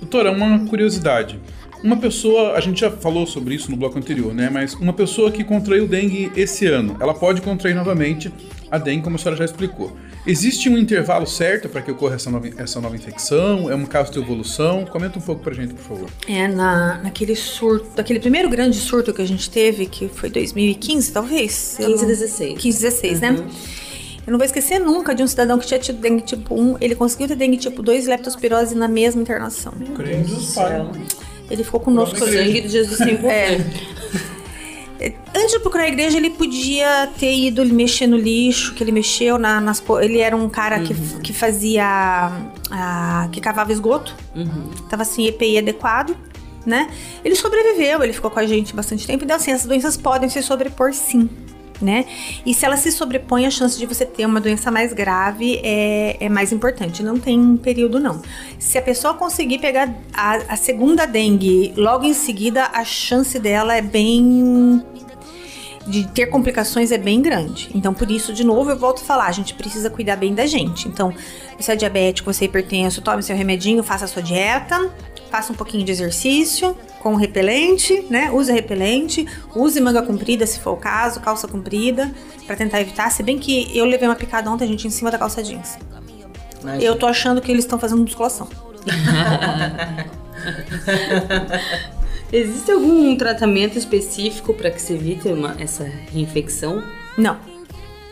[0.00, 1.38] Doutora, uma curiosidade.
[1.82, 4.50] Uma pessoa, a gente já falou sobre isso no bloco anterior, né?
[4.50, 8.32] Mas uma pessoa que contraiu dengue esse ano, ela pode contrair novamente
[8.70, 9.96] a dengue, como a senhora já explicou.
[10.26, 13.70] Existe um intervalo certo para que ocorra essa nova, essa nova infecção?
[13.70, 14.84] É um caso de evolução?
[14.84, 16.10] Comenta um pouco pra gente, por favor.
[16.28, 21.12] É, na, naquele surto, daquele primeiro grande surto que a gente teve, que foi 2015,
[21.12, 21.76] talvez?
[21.78, 22.58] 15, 16.
[22.58, 23.36] 15, 16, né?
[24.30, 26.94] Eu não vou esquecer nunca de um cidadão que tinha tido dengue tipo 1, ele
[26.94, 29.72] conseguiu ter dengue tipo 2 e leptospirose na mesma internação.
[30.54, 31.02] Pai.
[31.50, 32.16] Ele ficou conosco.
[32.16, 33.60] Sangue de Jesus sem É.
[35.34, 39.36] Antes de procurar a igreja, ele podia ter ido mexer no lixo, que ele mexeu
[39.36, 39.82] na- nas.
[40.00, 41.84] Ele era um cara que, que fazia.
[42.70, 44.14] ah, que cavava esgoto.
[44.88, 46.14] Tava assim, EPI adequado,
[46.64, 46.88] né?
[47.24, 49.24] Ele sobreviveu, ele ficou com a gente bastante tempo.
[49.24, 51.28] Então, assim, essas doenças podem se sobrepor sim.
[51.80, 52.04] Né?
[52.44, 56.18] E se ela se sobrepõe, a chance de você ter uma doença mais grave é,
[56.20, 57.02] é mais importante.
[57.02, 58.20] Não tem período, não.
[58.58, 63.74] Se a pessoa conseguir pegar a, a segunda dengue logo em seguida, a chance dela
[63.74, 64.82] é bem
[65.86, 67.70] de ter complicações é bem grande.
[67.74, 70.46] Então, por isso, de novo, eu volto a falar, a gente precisa cuidar bem da
[70.46, 70.88] gente.
[70.88, 71.12] Então,
[71.58, 74.90] você é diabético, você é hipertenso, tome seu remedinho, faça a sua dieta,
[75.30, 78.30] faça um pouquinho de exercício com repelente, né?
[78.30, 82.10] Use repelente, use manga comprida se for o caso, calça comprida,
[82.46, 83.10] pra tentar evitar.
[83.10, 85.78] Se bem que eu levei uma picada ontem, gente, em cima da calça jeans.
[86.80, 88.48] Eu tô achando que eles estão fazendo musculação.
[92.32, 96.80] Existe algum tratamento específico para que se evite uma- essa reinfecção?
[97.18, 97.36] Não.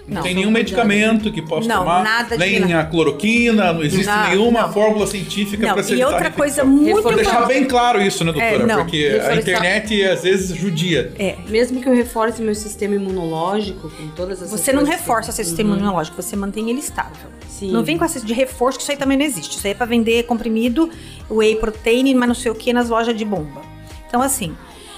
[0.09, 0.23] Não, Não.
[0.23, 2.81] tem nenhum medicamento que possa Não, tomar, nada de nem nada.
[2.81, 4.73] a cloroquina, não existe Não, nenhuma não.
[4.73, 8.33] fórmula científica para se e outra coisa muito Vou deixar importante- bem claro isso, né,
[8.33, 8.55] doutora?
[8.55, 11.13] É, não, Porque a internet às vezes judia.
[11.19, 11.37] É.
[11.49, 15.45] Mesmo que eu reforce meu sistema imunológico com todas essas Você não reforça que- seu
[15.45, 15.77] sistema Uhum.
[15.77, 17.29] imunológico, você mantém ele estável.
[17.47, 17.71] Sim.
[17.71, 19.59] Não vem com essa de reforço, que isso aí também não existe.
[19.59, 20.89] Isso aí é pra vender comprimido,
[21.31, 23.61] whey protein, mas não sei o que nas lojas de bomba.
[24.09, 24.57] Então, assim.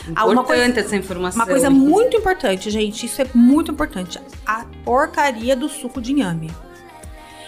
[0.08, 1.40] Importante coisa, essa informação.
[1.40, 3.06] uma coisa muito importante, gente.
[3.06, 4.18] Isso é muito importante.
[4.46, 6.50] A porcaria do suco de inhame.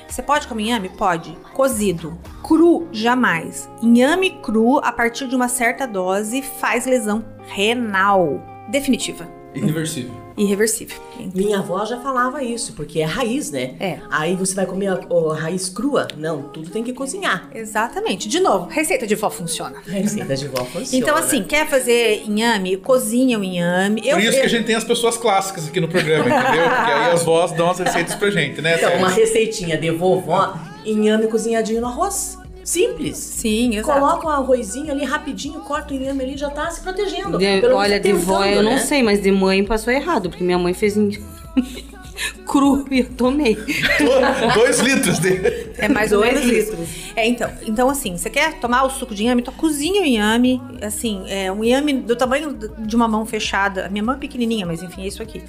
[0.09, 0.91] Você pode comer inhame?
[0.91, 1.37] Pode.
[1.55, 2.19] Cozido.
[2.43, 3.69] Cru, jamais.
[3.81, 8.43] Inhame cru, a partir de uma certa dose, faz lesão renal.
[8.69, 9.42] Definitiva.
[9.55, 10.13] Irreversível.
[10.37, 10.97] Irreversível.
[11.35, 13.75] Minha avó já falava isso, porque é raiz, né?
[13.79, 13.99] É.
[14.11, 16.09] Aí você vai comer a, a raiz crua?
[16.17, 17.51] Não, tudo tem que cozinhar.
[17.55, 18.29] Exatamente.
[18.29, 19.77] De novo, receita de vó funciona.
[19.87, 21.03] Receita de vó funciona.
[21.03, 22.77] Então, assim, quer fazer inhame?
[22.79, 24.01] Cozinha o inhame.
[24.03, 26.69] Por isso que a gente tem as pessoas clássicas aqui no programa, entendeu?
[26.69, 28.77] Porque aí as vós dão as receitas pra gente, né?
[28.77, 29.07] Então, Sérgio?
[29.07, 32.39] uma receitinha de vovó, inhame cozinhadinho no arroz.
[32.65, 33.17] Simples.
[33.17, 33.99] Sim, exato.
[34.01, 37.37] Coloca um arrozinho ali rapidinho, corta o inhame ali, já tá se protegendo.
[37.39, 38.79] De- Pelo menos olha, de tentando, vó eu não né?
[38.79, 40.95] sei, mas de mãe passou errado, porque minha mãe fez
[42.47, 43.55] cru e eu tomei.
[43.55, 45.73] Do- Dois litros dele.
[45.79, 46.71] É mais ou Dois menos isso.
[46.73, 46.89] litros.
[47.17, 49.41] É, então, então, assim, você quer tomar o suco de inhame?
[49.43, 53.87] Então, cozinha o inhame, assim, é um inhame do tamanho de uma mão fechada.
[53.87, 55.43] A minha mão é pequenininha, mas enfim, é isso aqui.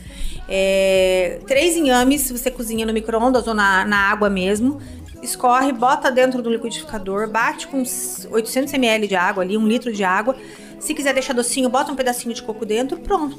[0.49, 4.79] É, três inhames, você cozinha no micro-ondas ou na, na água mesmo.
[5.23, 9.91] Escorre, bota dentro do liquidificador, bate com uns 800 ml de água ali, um litro
[9.91, 10.35] de água.
[10.79, 13.37] Se quiser deixar docinho, bota um pedacinho de coco dentro, pronto.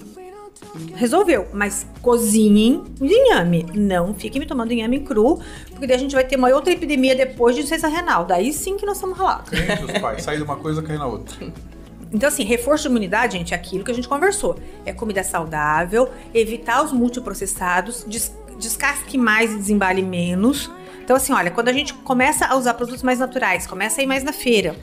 [0.95, 3.67] Resolveu, mas cozinhem o inhame.
[3.75, 7.15] Não fiquem me tomando inhame cru, porque daí a gente vai ter uma outra epidemia
[7.15, 8.25] depois de insuficiência renal.
[8.25, 9.51] Daí sim que nós estamos ralados.
[9.51, 10.23] Crente, os pais.
[10.23, 11.53] Sai de uma coisa, cai na outra.
[12.11, 14.57] Então, assim, reforço de imunidade, gente, é aquilo que a gente conversou.
[14.87, 20.71] É comida saudável, evitar os multiprocessados, des descasque mais e desembale menos.
[21.05, 24.07] Então, assim, olha, quando a gente começa a usar produtos mais naturais, começa a ir
[24.07, 24.75] mais na feira,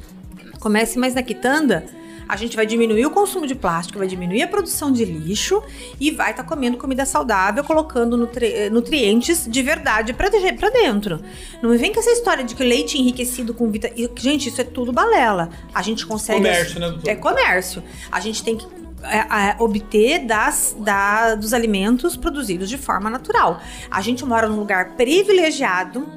[0.59, 1.83] começa a ir mais na quitanda,
[2.29, 5.61] a gente vai diminuir o consumo de plástico, vai diminuir a produção de lixo
[5.99, 11.19] e vai estar comendo comida saudável, colocando nutri- eh, nutrientes de verdade pra dentro.
[11.61, 14.09] Não vem com essa história de que leite enriquecido com vitamina.
[14.15, 15.49] Gente, isso é tudo balela.
[15.73, 16.37] A gente consegue.
[16.37, 17.09] Comércio, né, doutor?
[17.09, 17.83] É comércio.
[18.09, 18.65] A gente tem que
[19.03, 23.61] é, é, obter das, da- dos alimentos produzidos de forma natural.
[23.89, 26.07] A gente mora num lugar privilegiado.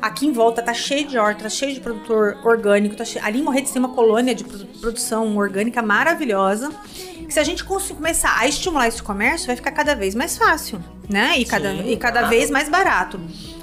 [0.00, 2.96] Aqui em volta tá cheio de horta, tá cheio de produtor orgânico.
[2.96, 6.70] Tá cheio- ali em Morretes tem uma colônia de produ- produção orgânica maravilhosa.
[7.24, 10.82] Que se a gente começar a estimular esse comércio, vai ficar cada vez mais fácil,
[11.08, 11.34] né?
[11.38, 12.34] E cada, Sim, e cada claro.
[12.34, 13.20] vez mais barato.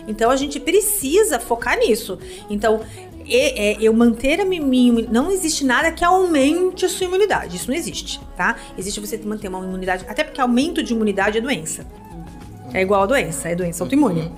[0.08, 2.18] Então a gente precisa focar nisso.
[2.50, 2.82] Então,
[3.38, 7.56] é, eu manter a mi- minha não existe nada que aumente a sua imunidade.
[7.58, 8.56] Isso não existe, tá?
[8.78, 11.86] Existe você manter uma imunidade, até porque aumento de imunidade é doença.
[12.74, 14.32] É igual a doença, é doença autoimune.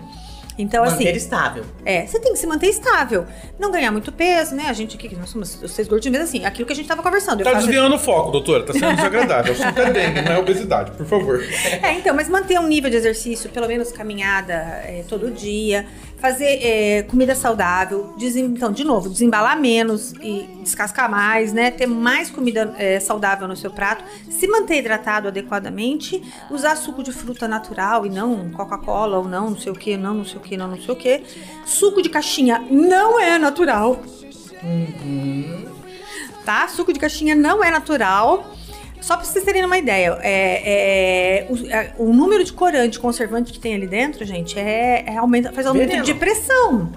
[0.57, 1.05] Então, assim.
[1.05, 1.63] Manter estável.
[1.83, 3.25] É, você tem que se manter estável.
[3.57, 4.65] Não ganhar muito peso, né?
[4.67, 7.01] A gente aqui, nós somos os seis gordinhos, mas assim, aquilo que a gente tava
[7.01, 7.41] conversando.
[7.43, 8.63] Tá faço- desviando o foco, doutora.
[8.63, 9.53] Tá sendo desagradável.
[9.53, 11.41] O assunto é dengue, não é obesidade, por favor.
[11.81, 15.85] É, então, mas manter um nível de exercício, pelo menos caminhada é, todo dia,
[16.21, 21.71] fazer é, comida saudável, desem- então, de novo, desembalar menos e descascar mais, né?
[21.71, 27.11] Ter mais comida é, saudável no seu prato, se manter hidratado adequadamente, usar suco de
[27.11, 30.41] fruta natural e não Coca-Cola ou não, não sei o que, não, não sei o
[30.41, 31.23] que, não, não sei o que.
[31.65, 33.99] Suco de caixinha não é natural.
[36.45, 36.67] Tá?
[36.67, 38.55] Suco de caixinha não é natural.
[39.01, 43.51] Só para vocês terem uma ideia, é, é, o, é, o número de corante conservante
[43.51, 46.05] que tem ali dentro, gente, é, é aumenta, faz aumento Veneno.
[46.05, 46.91] de pressão.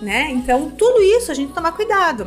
[0.00, 0.30] Né?
[0.30, 2.26] Então, tudo isso a gente tomar cuidado.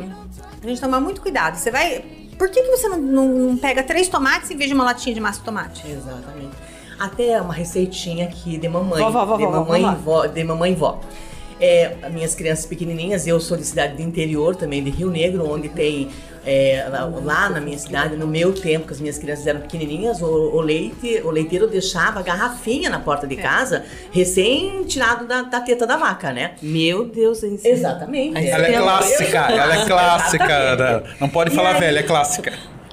[0.62, 1.56] A gente tomar muito cuidado.
[1.56, 2.04] Você vai.
[2.38, 5.14] Por que, que você não, não- não pega três tomates em vez de uma latinha
[5.14, 5.88] de massa de tomate?
[5.88, 6.56] Exatamente.
[6.98, 9.02] Até uma receitinha aqui de mamãe.
[9.02, 11.00] Vó, vó, vó, de mamãe e vó, de mamãe e vó.
[11.60, 15.48] É, as minhas crianças pequenininhas, eu sou de cidade do interior também, de Rio Negro,
[15.50, 16.08] onde tem
[16.46, 20.20] é, lá, lá na minha cidade, no meu tempo, que as minhas crianças eram pequenininhas,
[20.22, 23.28] o, o leite, o leiteiro deixava a garrafinha na porta É.
[23.28, 26.52] de casa, recém tirado da, da teta da vaca, né?
[26.62, 27.58] Meu Deus, hein?
[27.62, 28.36] Exatamente.
[28.48, 31.04] Ela é clássica, ela é clássica.
[31.20, 32.52] Não pode falar aí- velha, é clássica.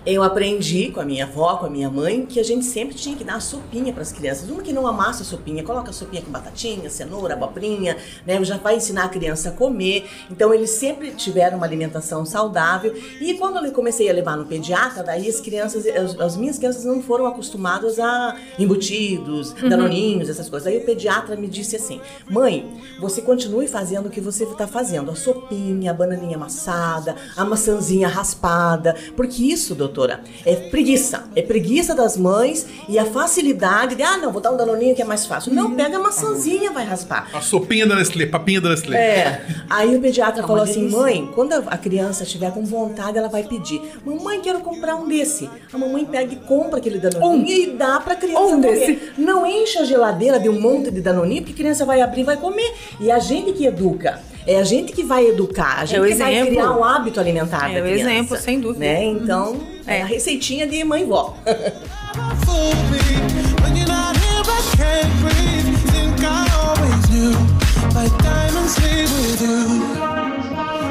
[0.09, 3.13] Eu aprendi com a minha avó, com a minha mãe, que a gente sempre tinha
[3.13, 4.49] que dar sopinha para as crianças.
[4.49, 8.41] Uma que não amassa a sopinha, coloca a sopinha com batatinha, cenoura, abobrinha, né?
[8.45, 10.09] Já vai ensinar a criança a comer.
[10.31, 12.95] Então eles sempre tiveram uma alimentação saudável.
[13.19, 16.85] E quando eu comecei a levar no pediatra, daí as crianças, as, as minhas crianças
[16.85, 19.67] não foram acostumadas a embutidos, Uhum.
[19.67, 20.67] danoninhos, essas coisas.
[20.71, 21.99] Aí o pediatra me disse assim:
[22.29, 22.65] "Mãe,
[23.01, 28.07] você continue fazendo o que você está fazendo, a sopinha, a bananinha amassada, a maçãzinha
[28.07, 31.23] raspada, porque isso, doutora, é preguiça.
[31.35, 35.01] É preguiça das mães e a facilidade de, ah, não, vou dar um danoninho que
[35.01, 35.53] é mais fácil.
[35.53, 37.27] Não, pega a maçãzinha, vai raspar.
[37.33, 38.97] A sopinha da Nestlé, papinha da Nestlé.
[38.97, 39.45] É.
[39.69, 40.99] Aí o pediatra É falou assim: delícia.
[40.99, 45.49] mãe, quando a criança estiver com vontade, ela vai pedir: Mamãe, quero comprar um desse.
[45.73, 48.73] A mamãe pega e compra aquele danoninho e dá pra criança Um comer.
[48.73, 48.99] desse.
[49.17, 52.23] Não enche a geladeira de um monte de danoninho, porque a criança vai abrir e
[52.23, 52.71] vai comer.
[52.99, 54.21] E a gente que educa.
[54.47, 56.51] É a gente que vai educar, a gente É o que vai exemplo.
[56.55, 58.11] criar um hábito alimentar É da o criança.
[58.11, 58.85] exemplo, sem dúvida.
[58.85, 59.03] Né?
[59.03, 59.97] Então, é.
[59.97, 60.01] É.
[60.03, 61.35] a receitinha de mãe e vó.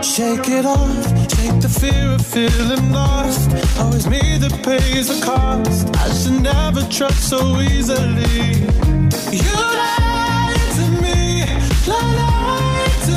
[0.02, 1.04] Shake it off,
[1.34, 3.50] shake the fear of feeling lost.
[3.78, 5.88] Always me that pays the cost.
[5.96, 8.60] I should never trust so easily.
[9.32, 11.44] You lied to me,
[11.86, 12.35] lied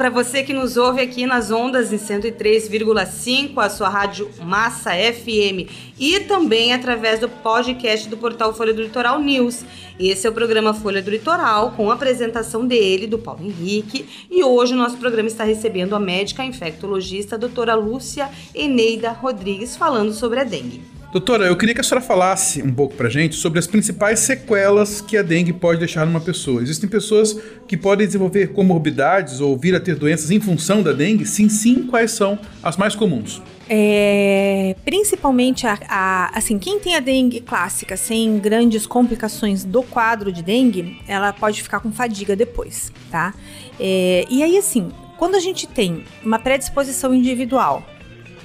[0.00, 5.68] Para você que nos ouve aqui nas ondas em 103,5, a sua rádio Massa FM
[5.98, 9.62] e também através do podcast do portal Folha do Litoral News.
[9.98, 14.42] Esse é o programa Folha do Litoral com a apresentação dele, do Paulo Henrique, e
[14.42, 20.40] hoje o nosso programa está recebendo a médica infectologista doutora Lúcia Eneida Rodrigues falando sobre
[20.40, 20.99] a dengue.
[21.12, 25.00] Doutora, eu queria que a senhora falasse um pouco pra gente sobre as principais sequelas
[25.00, 26.62] que a dengue pode deixar numa pessoa.
[26.62, 27.36] Existem pessoas
[27.66, 31.26] que podem desenvolver comorbidades ou vir a ter doenças em função da dengue?
[31.26, 33.42] Sim, sim, quais são as mais comuns?
[33.68, 40.30] É, principalmente, a, a- assim, quem tem a dengue clássica sem grandes complicações do quadro
[40.32, 43.34] de dengue, ela pode ficar com fadiga depois, tá?
[43.80, 47.84] É, e aí, assim, quando a gente tem uma predisposição individual,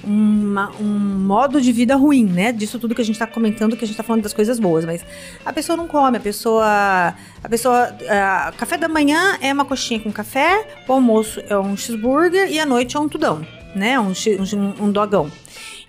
[0.06, 2.52] uma- um modo de vida ruim, né?
[2.52, 4.84] Disso tudo que a gente tá comentando, que a gente tá falando das coisas boas,
[4.84, 5.04] mas
[5.44, 7.14] a pessoa não come, a pessoa.
[7.42, 7.94] A pessoa.
[8.08, 12.58] ah, café da manhã é uma coxinha com café, o almoço é um cheeseburger e
[12.58, 13.44] à noite é um tudão,
[13.74, 13.98] né?
[13.98, 15.30] Um, um, um dogão.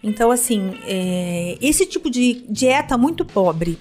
[0.03, 3.77] Então, assim, é, esse tipo de dieta muito pobre,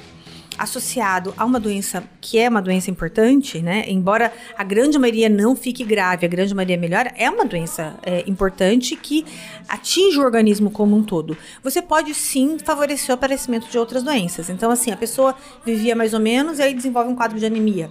[0.59, 3.85] associado a uma doença que é uma doença importante, né?
[3.89, 8.25] Embora a grande maioria não fique grave, a grande maioria melhora, é uma doença é,
[8.27, 9.25] importante que
[9.69, 11.37] atinge o organismo como um todo.
[11.63, 14.51] Você pode sim favorecer o aparecimento de outras doenças.
[14.51, 15.35] Então, assim, a pessoa
[15.65, 17.91] vivia mais ou menos e aí desenvolve um quadro de anemia,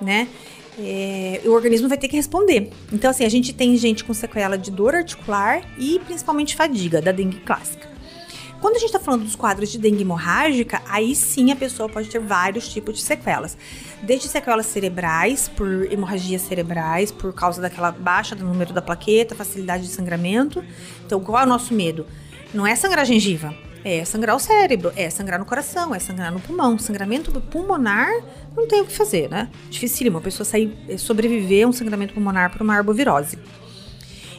[0.00, 0.28] né?
[0.80, 2.70] É, o organismo vai ter que responder.
[2.92, 7.10] Então, assim, a gente tem gente com sequela de dor articular e principalmente fadiga, da
[7.10, 7.87] dengue clássica.
[8.60, 12.08] Quando a gente está falando dos quadros de dengue hemorrágica, aí sim a pessoa pode
[12.08, 13.56] ter vários tipos de sequelas.
[14.02, 19.84] Desde sequelas cerebrais, por hemorragias cerebrais, por causa daquela baixa do número da plaqueta, facilidade
[19.84, 20.64] de sangramento.
[21.06, 22.04] Então, qual é o nosso medo?
[22.52, 23.54] Não é sangrar a gengiva,
[23.84, 26.76] é sangrar o cérebro, é sangrar no coração, é sangrar no pulmão.
[26.78, 28.10] Sangramento pulmonar
[28.56, 29.48] não tem o que fazer, né?
[29.70, 33.38] Dificílimo uma pessoa sair, eh, sobreviver a um sangramento pulmonar por uma arbovirose.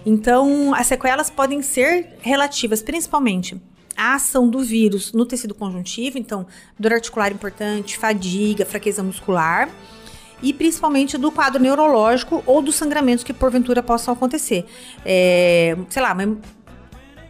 [0.05, 3.68] Então, as sequelas podem ser relativas, principalmente
[4.00, 6.47] à ação do vírus no tecido conjuntivo, então,
[6.80, 9.70] dor articular importante, fadiga, fraqueza muscular,
[10.41, 14.66] e principalmente do quadro neurológico ou dos sangramentos que porventura possam acontecer.
[15.06, 16.30] É, sei lá, mas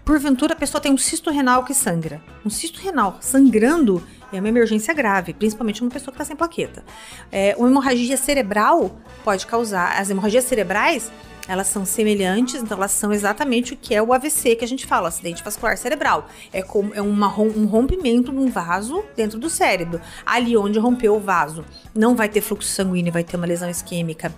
[0.05, 2.21] porventura a pessoa tem um cisto renal que sangra.
[2.45, 6.83] Um cisto renal sangrando é uma emergência grave, principalmente uma pessoa que está sem plaqueta.
[7.31, 9.99] É, uma hemorragia cerebral pode causar.
[9.99, 11.11] As hemorragias cerebrais,
[11.49, 14.85] elas são semelhantes, então elas são exatamente o que é o AVC que a gente
[14.85, 16.27] fala, acidente vascular cerebral.
[16.53, 19.99] É, como, é uma um rompimento de um vaso dentro do cérebro.
[20.23, 24.31] Ali onde rompeu o vaso, não vai ter fluxo sanguíneo, vai ter uma lesão isquêmica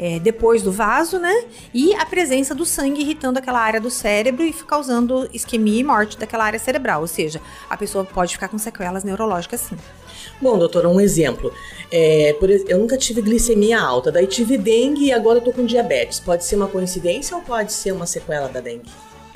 [0.00, 1.44] é, depois do vaso, né?
[1.74, 6.16] E a presença do sangue irritando aquela área do cérebro e causando isquemia e morte
[6.16, 7.02] daquela área cerebral.
[7.02, 7.38] Ou seja,
[7.68, 9.76] a pessoa pode ficar com sequelas neurológicas sim.
[10.40, 11.52] Bom, doutora, um exemplo.
[11.92, 15.66] É, por eu nunca tive glicemia alta, daí tive dengue e agora eu tô com
[15.66, 16.18] diabetes.
[16.18, 18.88] Pode ser uma coincidência ou pode ser uma sequela da dengue?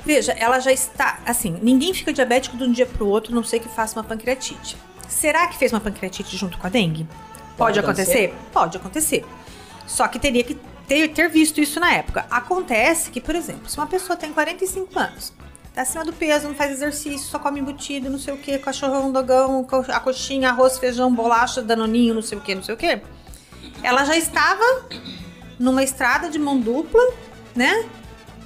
[0.03, 1.19] Veja, ela já está.
[1.27, 4.03] Assim, ninguém fica diabético de um dia pro outro, a não sei que faça uma
[4.03, 4.77] pancreatite.
[5.07, 7.03] Será que fez uma pancreatite junto com a dengue?
[7.55, 8.11] Pode, Pode acontecer?
[8.11, 8.51] acontecer?
[8.51, 9.25] Pode acontecer.
[9.95, 10.55] Só que teria que
[10.89, 12.25] ter, ter visto isso na época.
[12.29, 15.31] Acontece que, por exemplo, se uma pessoa tem 45 anos,
[15.73, 19.09] tá acima do peso, não faz exercício, só come embutido, não sei o que, cachorrão,
[19.09, 23.01] dogão, a coxinha, arroz, feijão, bolacha, danoninho, não sei o que, não sei o que.
[23.81, 24.85] Ela já estava
[25.57, 27.01] numa estrada de mão dupla,
[27.55, 27.85] né?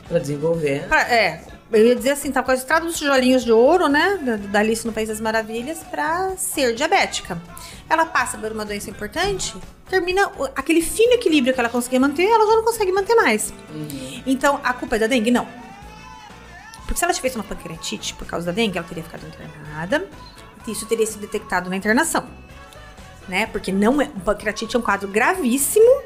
[0.08, 0.88] Pra desenvolver.
[0.88, 1.42] Pra- é,
[1.72, 4.18] eu ia dizer assim, tá com a estrada dos tijolinhos de ouro, né?
[4.22, 7.40] Da, da Alice no País das Maravilhas, pra ser diabética.
[7.88, 9.56] Ela passa por uma doença importante,
[9.88, 13.54] termina aquele fino equilíbrio que ela conseguia manter, ela já não consegue manter mais.
[14.26, 15.32] Então, a culpa é da dengue?
[15.32, 15.48] Não.
[16.86, 20.08] Porque se ela tivesse uma pancreatite por causa da dengue, ela teria ficado internada.
[20.68, 22.28] E isso teria sido detectado na internação.
[23.28, 23.46] Né?
[23.46, 26.02] Porque não é, pancreatite é um quadro gravíssimo,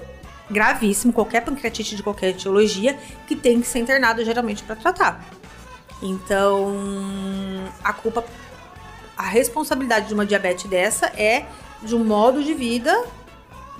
[0.50, 2.98] gravíssimo, qualquer pancreatite de qualquer etiologia,
[3.28, 5.26] que tem que ser internado geralmente para tratar.
[6.02, 6.74] Então,
[7.84, 8.24] a culpa,
[9.18, 11.46] a responsabilidade de uma diabetes dessa é
[11.82, 13.06] de um modo de vida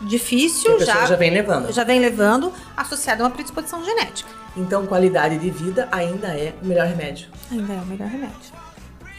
[0.02, 1.72] difícil, Que a pessoa já vem levando.
[1.72, 4.30] já vem levando, associado a uma predisposição genética.
[4.56, 7.28] Então, qualidade de vida ainda é o melhor remédio.
[7.52, 8.54] Ainda é o melhor remédio.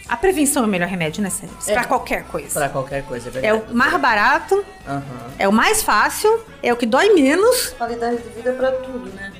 [0.08, 1.56] A prevenção é o melhor remédio, né, Sérgio?
[1.66, 1.72] É.
[1.72, 2.60] Pra qualquer coisa.
[2.60, 3.72] Pra qualquer coisa, é É verdade.
[3.72, 5.02] o mais barato, Aham.
[5.38, 7.68] é o mais fácil, é o que dói menos.
[7.78, 9.32] Qualidade de vida pra tudo, né?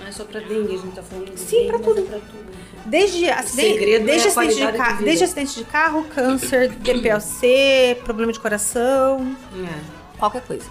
[0.00, 2.00] Não é só pra dengue, a gente tá falando de Sim, dengue, pra mas tudo.
[2.00, 2.46] é pra tudo.
[2.86, 7.98] Desde acidente, é desde, a acidente de ca- de desde acidente de carro, câncer, DPLC,
[8.04, 10.18] problema de coração, É.
[10.18, 10.64] qualquer coisa.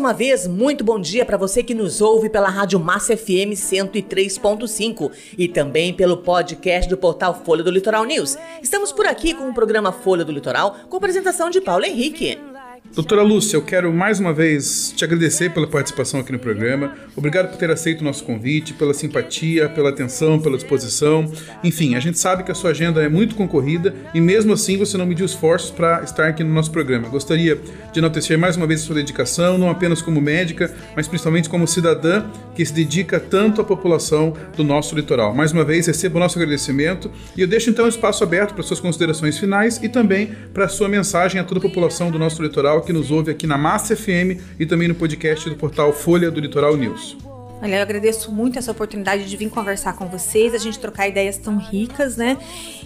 [0.00, 5.12] Uma vez, muito bom dia para você que nos ouve pela Rádio Massa FM 103.5
[5.36, 8.38] e também pelo podcast do portal Folha do Litoral News.
[8.62, 12.49] Estamos por aqui com o programa Folha do Litoral com apresentação de Paulo Henrique.
[12.92, 16.92] Doutora Lúcia, eu quero mais uma vez te agradecer pela participação aqui no programa.
[17.14, 21.30] Obrigado por ter aceito o nosso convite, pela simpatia, pela atenção, pela disposição.
[21.62, 24.98] Enfim, a gente sabe que a sua agenda é muito concorrida e mesmo assim você
[24.98, 27.08] não mediu esforços para estar aqui no nosso programa.
[27.08, 27.60] Gostaria
[27.92, 31.68] de enaltecer mais uma vez a sua dedicação, não apenas como médica, mas principalmente como
[31.68, 32.24] cidadã
[32.56, 35.32] que se dedica tanto à população do nosso litoral.
[35.32, 38.64] Mais uma vez, receba o nosso agradecimento e eu deixo então o espaço aberto para
[38.64, 42.42] suas considerações finais e também para a sua mensagem a toda a população do nosso
[42.42, 46.30] litoral que nos ouve aqui na Massa FM e também no podcast do portal Folha
[46.30, 47.16] do Litoral News.
[47.62, 51.36] Olha, eu agradeço muito essa oportunidade de vir conversar com vocês, a gente trocar ideias
[51.36, 52.38] tão ricas, né?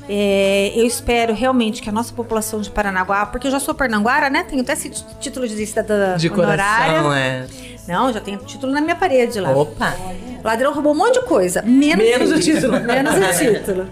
[0.09, 4.29] É, eu espero realmente que a nossa população de Paranaguá, porque eu já sou parnanguara,
[4.29, 4.43] né?
[4.43, 4.91] Tenho até esse
[5.21, 7.03] título de cidadã De honorária.
[7.03, 7.47] coração, é.
[7.87, 9.51] Não, já tenho título na minha parede lá.
[9.51, 9.95] Opa!
[10.43, 12.79] O ladrão roubou um monte de coisa, menos, Menos o título.
[12.81, 13.87] menos o título.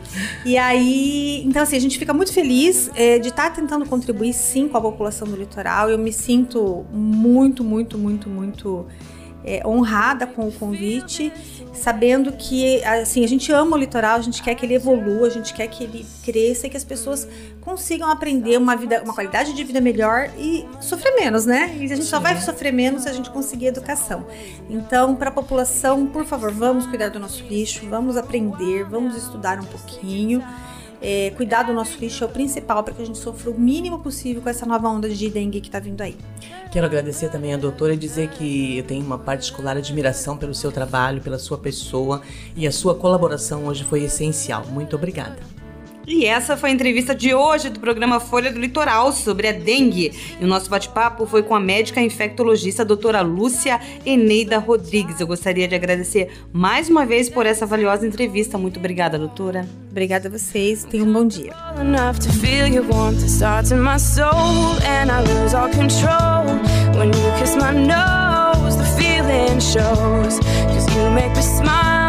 [0.44, 4.68] E aí, então assim, a gente fica muito feliz é, de estar tentando contribuir sim
[4.68, 5.88] com a população do litoral.
[5.88, 8.86] Eu me sinto muito, muito, muito, muito
[9.44, 11.32] é, honrada com o convite,
[11.72, 15.30] sabendo que assim a gente ama o litoral, a gente quer que ele evolua, a
[15.30, 17.26] gente quer que ele cresça e que as pessoas
[17.60, 21.76] consigam aprender uma vida, uma qualidade de vida melhor e sofrer menos, né?
[21.78, 24.26] E a gente só vai sofrer menos se a gente conseguir educação.
[24.68, 29.58] Então, para a população, por favor, vamos cuidar do nosso lixo, vamos aprender, vamos estudar
[29.60, 30.42] um pouquinho.
[31.02, 33.98] É, cuidar do nosso lixo é o principal para que a gente sofra o mínimo
[33.98, 36.16] possível com essa nova onda de dengue que está vindo aí.
[36.70, 40.70] Quero agradecer também a doutora e dizer que eu tenho uma particular admiração pelo seu
[40.70, 42.22] trabalho, pela sua pessoa
[42.56, 44.64] e a sua colaboração hoje foi essencial.
[44.66, 45.61] Muito obrigada.
[46.06, 50.12] E essa foi a entrevista de hoje do programa Folha do Litoral sobre a dengue.
[50.40, 55.20] E o nosso bate-papo foi com a médica infectologista doutora Lúcia Eneida Rodrigues.
[55.20, 58.58] Eu gostaria de agradecer mais uma vez por essa valiosa entrevista.
[58.58, 59.66] Muito obrigada, doutora.
[59.90, 60.84] Obrigada a vocês.
[60.84, 61.52] Tenham um bom dia.
[66.96, 70.38] when you kiss my nose the feeling shows
[70.72, 72.01] cause you make me smile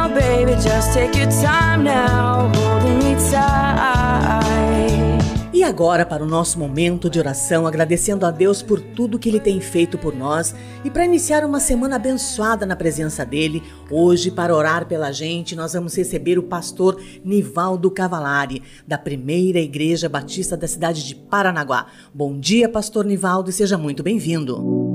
[5.63, 9.39] E agora para o nosso momento de oração, agradecendo a Deus por tudo que Ele
[9.39, 10.53] tem feito por nós
[10.83, 15.71] e para iniciar uma semana abençoada na presença dEle, hoje para orar pela gente, nós
[15.71, 21.87] vamos receber o pastor Nivaldo Cavalari, da Primeira Igreja Batista da cidade de Paranaguá.
[22.13, 24.92] Bom dia, pastor Nivaldo, e seja muito bem-vindo.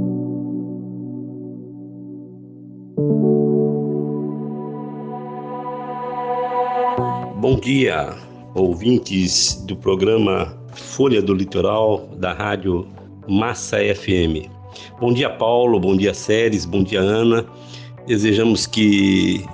[7.59, 8.17] Bom dia,
[8.55, 12.87] ouvintes do programa Folha do Litoral da Rádio
[13.27, 14.49] Massa FM.
[15.01, 17.45] Bom dia, Paulo, bom dia, Séries, bom dia, Ana.
[18.07, 19.45] Desejamos que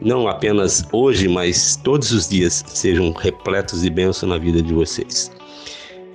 [0.00, 5.32] não apenas hoje, mas todos os dias sejam repletos de bênção na vida de vocês.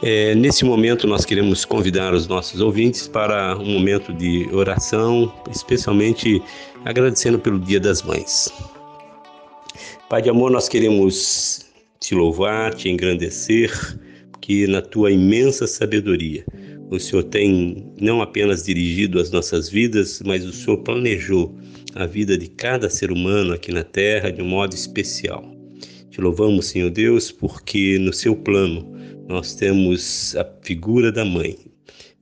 [0.02, 6.41] É, nesse momento, nós queremos convidar os nossos ouvintes para um momento de oração, especialmente
[6.86, 8.53] agradecendo pelo Dia das Mães.
[10.07, 11.65] Pai de amor, nós queremos
[11.99, 13.72] te louvar, te engrandecer,
[14.32, 16.45] porque na tua imensa sabedoria
[16.91, 21.57] o Senhor tem não apenas dirigido as nossas vidas, mas o Senhor planejou
[21.95, 25.44] a vida de cada ser humano aqui na terra de um modo especial.
[26.11, 28.88] Te louvamos, Senhor Deus, porque no seu plano
[29.27, 31.57] nós temos a figura da mãe,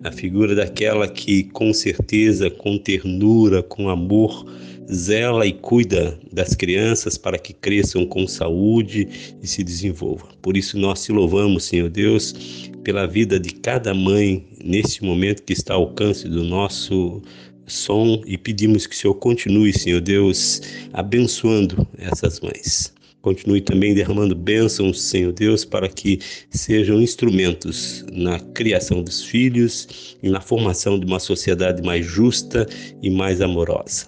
[0.02, 4.46] a figura daquela que com certeza, com ternura, com amor,
[4.92, 10.30] zela e cuida das crianças para que cresçam com saúde e se desenvolvam.
[10.42, 15.54] Por isso nós te louvamos, Senhor Deus, pela vida de cada mãe neste momento que
[15.54, 17.22] está ao alcance do nosso
[17.66, 20.62] som e pedimos que o Senhor continue, Senhor Deus,
[20.92, 22.94] abençoando essas mães.
[23.22, 26.20] Continue também derramando bênçãos, Senhor Deus, para que
[26.50, 32.68] sejam instrumentos na criação dos filhos e na formação de uma sociedade mais justa
[33.02, 34.08] e mais amorosa.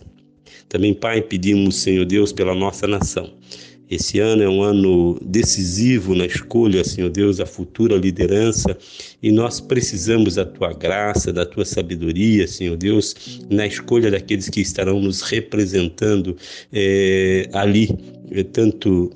[0.69, 3.31] Também, Pai, pedimos, Senhor Deus, pela nossa nação.
[3.89, 8.75] Esse ano é um ano decisivo na escolha, Senhor Deus, da futura liderança
[9.21, 14.59] e nós precisamos da tua graça, da tua sabedoria, Senhor Deus, na escolha daqueles que
[14.59, 16.35] estarão nos representando
[16.73, 17.89] é, ali,
[18.31, 19.11] é, tanto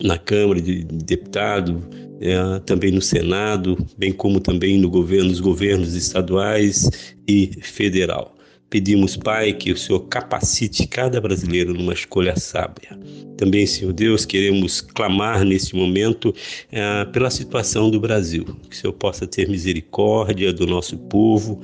[0.00, 1.82] na Câmara de Deputados,
[2.20, 6.88] é, também no Senado, bem como também no governo, nos governos estaduais
[7.26, 8.36] e federal.
[8.72, 12.98] Pedimos, Pai, que o Senhor capacite cada brasileiro numa escolha sábia.
[13.36, 16.34] Também, Senhor Deus, queremos clamar neste momento
[16.70, 21.60] eh, pela situação do Brasil, que o Senhor possa ter misericórdia do nosso povo.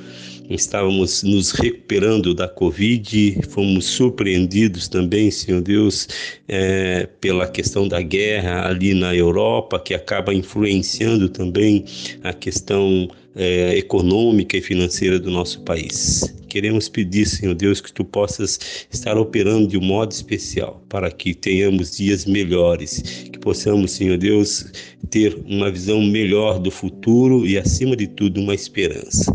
[0.50, 6.08] Estávamos nos recuperando da Covid, fomos surpreendidos também, Senhor Deus,
[6.46, 11.86] eh, pela questão da guerra ali na Europa, que acaba influenciando também
[12.22, 13.08] a questão
[13.38, 16.34] eh, econômica e financeira do nosso país.
[16.48, 18.58] Queremos pedir, Senhor Deus, que tu possas
[18.90, 23.00] estar operando de um modo especial para que tenhamos dias melhores,
[23.30, 24.66] que possamos, Senhor Deus,
[25.08, 29.32] ter uma visão melhor do futuro e, acima de tudo, uma esperança.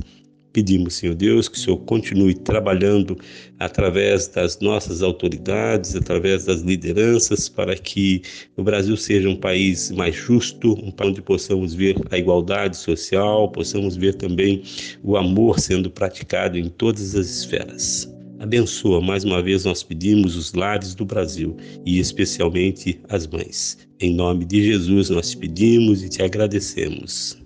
[0.54, 3.18] Pedimos, Senhor Deus, que o Senhor continue trabalhando
[3.58, 8.22] através das nossas autoridades, através das lideranças, para que
[8.56, 13.52] o Brasil seja um país mais justo, um país onde possamos ver a igualdade social,
[13.52, 14.64] possamos ver também
[15.04, 18.08] o amor sendo praticado em todas as esferas.
[18.40, 23.78] Abençoa, mais uma vez nós pedimos os lares do Brasil e especialmente as mães.
[24.00, 27.43] Em nome de Jesus nós te pedimos e te agradecemos.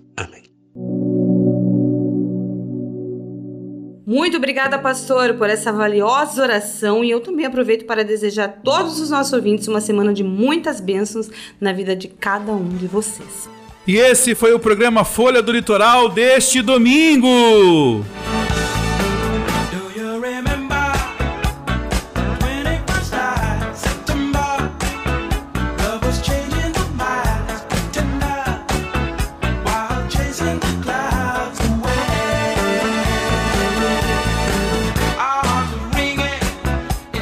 [4.08, 8.98] Muito obrigada, pastor, por essa valiosa oração e eu também aproveito para desejar a todos
[8.98, 11.28] os nossos ouvintes uma semana de muitas bênçãos
[11.60, 13.50] na vida de cada um de vocês.
[13.86, 18.02] E esse foi o programa Folha do Litoral deste domingo.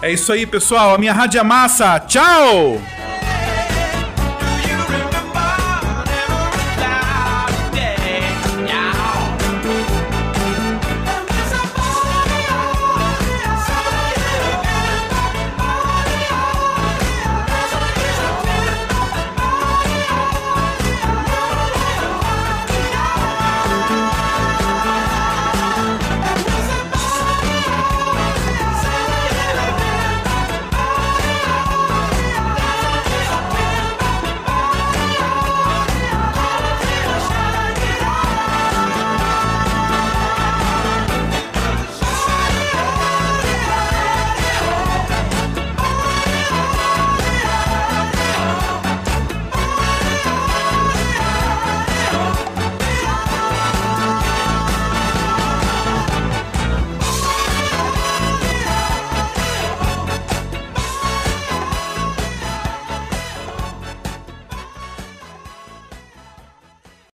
[0.00, 0.94] É isso aí, pessoal.
[0.94, 2.00] A minha rádio é massa.
[2.00, 2.80] Tchau!